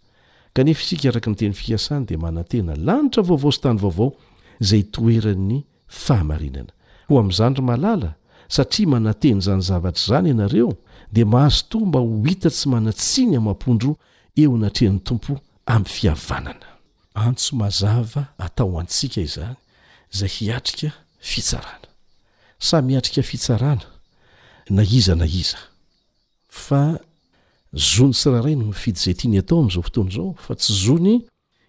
kanefa 0.53 0.82
isika 0.84 1.09
araka 1.09 1.30
nyteny 1.32 1.53
fiasany 1.53 2.05
di 2.05 2.17
manantena 2.17 2.76
lanitra 2.76 3.24
vaovao 3.24 3.51
sy 3.51 3.61
tany 3.65 3.78
vaovao 3.86 4.09
izay 4.61 4.84
toeran 4.93 5.38
'ny 5.47 5.59
fahamarinana 6.05 6.72
ho 7.09 7.13
amin'zanry 7.19 7.63
malala 7.72 8.09
satria 8.55 8.88
mananteny 8.93 9.39
izany 9.41 9.61
zavatra 9.69 10.01
izany 10.03 10.28
ianareo 10.32 10.72
dia 11.13 11.26
mahazo 11.26 11.63
toa 11.69 11.86
mba 11.86 11.99
ho 11.99 12.24
hita 12.30 12.49
tsy 12.49 12.65
manatsiny 12.74 13.36
amampondro 13.41 13.91
eo 14.41 14.53
natrehan'ny 14.63 15.01
tompo 15.07 15.34
amin'ny 15.65 15.89
fihavanana 15.95 16.67
antso 17.26 17.55
mazava 17.61 18.24
atao 18.38 18.80
antsika 18.80 19.22
izany 19.22 19.57
zay 20.12 20.30
hiatrika 20.30 20.91
fitsarana 21.20 21.88
samiatrika 22.59 23.22
fitsarana 23.22 23.82
na 24.70 24.84
iza 24.84 25.16
na 25.16 25.26
iza 25.26 25.57
fa 26.49 26.99
zony 27.74 28.14
syraha 28.14 28.41
ray 28.43 28.55
no 28.55 28.66
mifidy 28.66 28.99
zay 28.99 29.14
tiany 29.14 29.38
atao 29.39 29.59
am'zao 29.59 29.82
fotoana 29.84 30.12
zao 30.12 30.36
fa 30.47 30.55
tsy 30.55 30.74
zony 30.86 31.22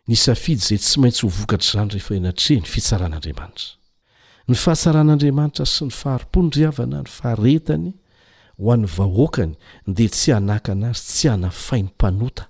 nysafidy 0.09 0.61
zay 0.61 0.79
tsy 0.79 1.01
maintsy 1.01 1.23
hovokatr' 1.27 1.73
zany 1.73 1.91
rehefaanatre 1.95 2.57
ny 2.57 2.67
fitsaran'andriamanitra 2.67 3.67
ny 4.49 4.55
fahatsaran'andriamanitra 4.55 5.65
sy 5.67 5.85
ny 5.85 5.91
fahariponydriavana 5.95 6.99
ny 7.07 7.11
faharetany 7.17 7.93
ho 8.59 8.73
an'ny 8.75 8.87
vahoakany 8.87 9.55
de 9.87 10.09
tsy 10.09 10.33
anaka 10.35 10.73
anazy 10.73 11.03
tsy 11.07 11.29
anafainympanota 11.29 12.45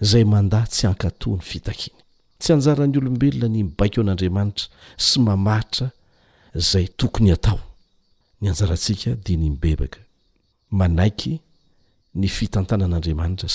zay 0.00 0.24
manda 0.24 0.62
tsy 0.66 0.86
ankato 0.86 1.28
ny 1.36 1.42
fitakiny 1.42 2.05
tsy 2.38 2.52
anjaran'ny 2.54 2.98
olombelona 3.00 3.48
ny 3.50 3.56
mibaikeo 3.66 4.02
an'andriamanitra 4.04 4.66
sy 5.06 5.16
mamahitra 5.26 5.86
zay 6.70 6.86
tokonytaokena'andramania 7.00 8.78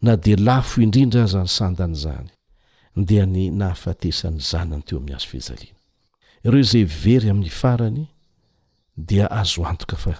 na 0.06 0.14
de 0.26 0.34
lafo 0.48 0.76
indrindra 0.86 1.22
azany 1.28 1.48
sandanyzany 1.58 2.28
dea 3.08 3.26
ny 3.34 3.44
nahafatesan'ny 3.60 4.40
zanany 4.52 4.82
teo 4.88 4.98
ami'y 5.00 5.16
azoeozay 5.16 6.84
very 7.04 7.28
amin'ny 7.30 7.50
farany 7.62 8.04
dia 9.08 9.28
azo 9.42 9.62
antoka 9.72 9.96
fa 10.04 10.14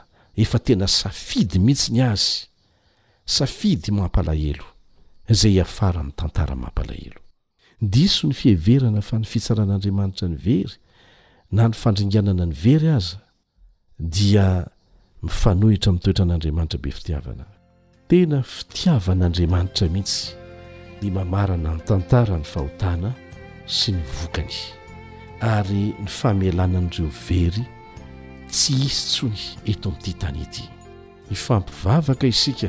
efa 0.44 0.58
tena 0.66 0.88
safidy 0.88 1.60
mihitsy 1.66 1.92
ny 1.94 2.02
azy 2.12 2.48
safidy 3.38 3.90
mampalahelo 4.00 4.66
izay 5.34 5.58
afara 5.66 6.00
amin'ny 6.00 6.16
tantara 6.20 6.56
mampalahelo 6.64 7.22
diso 7.94 8.28
ny 8.28 8.34
fiheverana 8.40 9.02
fa 9.08 9.16
ny 9.20 9.26
fitsaran'andriamanitra 9.32 10.26
ny 10.32 10.38
very 10.48 10.76
na 11.56 11.64
ny 11.68 11.74
fandringanana 11.82 12.46
ny 12.50 12.56
very 12.66 12.90
aza 12.98 13.18
dia 14.18 14.48
mifanohitra 15.24 15.90
mitoetra 15.94 16.24
an'andriamanitra 16.26 16.80
be 16.84 16.92
fitiavana 16.98 17.46
tena 18.10 18.38
fitiavan'andriamanitra 18.56 19.86
mihitsy 19.94 20.22
dia 21.02 21.12
mamarana 21.18 21.68
amin'ny 21.70 21.86
tantara 21.90 22.34
ny 22.38 22.44
fahotana 22.54 23.10
sy 23.78 23.90
ny 23.96 24.02
vokany 24.20 24.52
ary 25.58 25.84
ny 26.04 26.10
famealanan'ireo 26.20 27.08
very 27.28 27.64
tsy 28.56 28.74
hisy 28.76 29.02
tsony 29.12 29.38
eto 29.72 29.90
amin'ity 29.90 30.14
tanyity 30.20 30.62
hifampivavaka 31.30 32.28
isika 32.28 32.68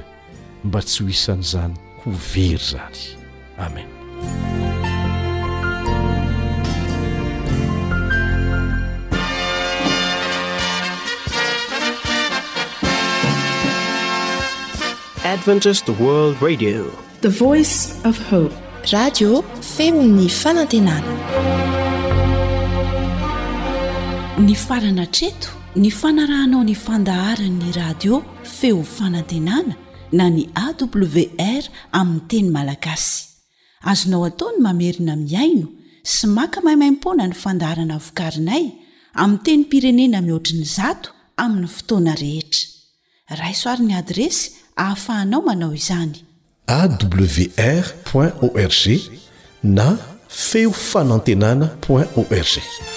mba 0.64 0.80
tsy 0.82 1.02
ho 1.04 1.08
isan'izany 1.10 1.74
ho 2.02 2.10
very 2.32 2.56
zany 2.58 3.02
amenteoice 15.24 15.94
fe 18.28 18.40
radio 18.92 19.30
femon'ny 19.76 20.28
fanantenana 20.42 21.12
ny 24.46 24.54
farana 24.54 25.06
treto 25.06 25.65
ny 25.76 25.90
fanarahanao 25.90 26.62
ny 26.64 26.72
fandaharanyny 26.74 27.72
radio 27.76 28.22
feo 28.42 28.80
fanantenana 28.82 29.74
na 30.12 30.24
ny 30.34 30.42
awr 30.64 31.62
amin'ny 31.98 32.22
teny 32.32 32.48
malagasy 32.56 33.16
azonao 33.90 34.22
ataony 34.30 34.58
mamerina 34.66 35.14
miaino 35.28 35.66
sy 36.12 36.24
maka 36.36 36.58
mahimaimpona 36.66 37.24
ny 37.30 37.34
fandaharana 37.42 37.96
vokarinay 38.04 38.64
amin'n 39.22 39.42
teny 39.46 39.62
pirenena 39.70 40.18
mihoatriny 40.26 40.64
zato 40.78 41.08
amin'ny 41.44 41.68
fotoana 41.76 42.12
rehetra 42.22 43.36
raysoaryn'ny 43.40 43.94
adresy 44.00 44.42
ahafahanao 44.82 45.40
manao 45.48 45.72
izany 45.80 46.16
awr 46.78 47.86
org 48.16 48.84
na 49.78 49.86
feo 50.48 50.72
fanantenana 50.90 51.66
org 51.90 52.95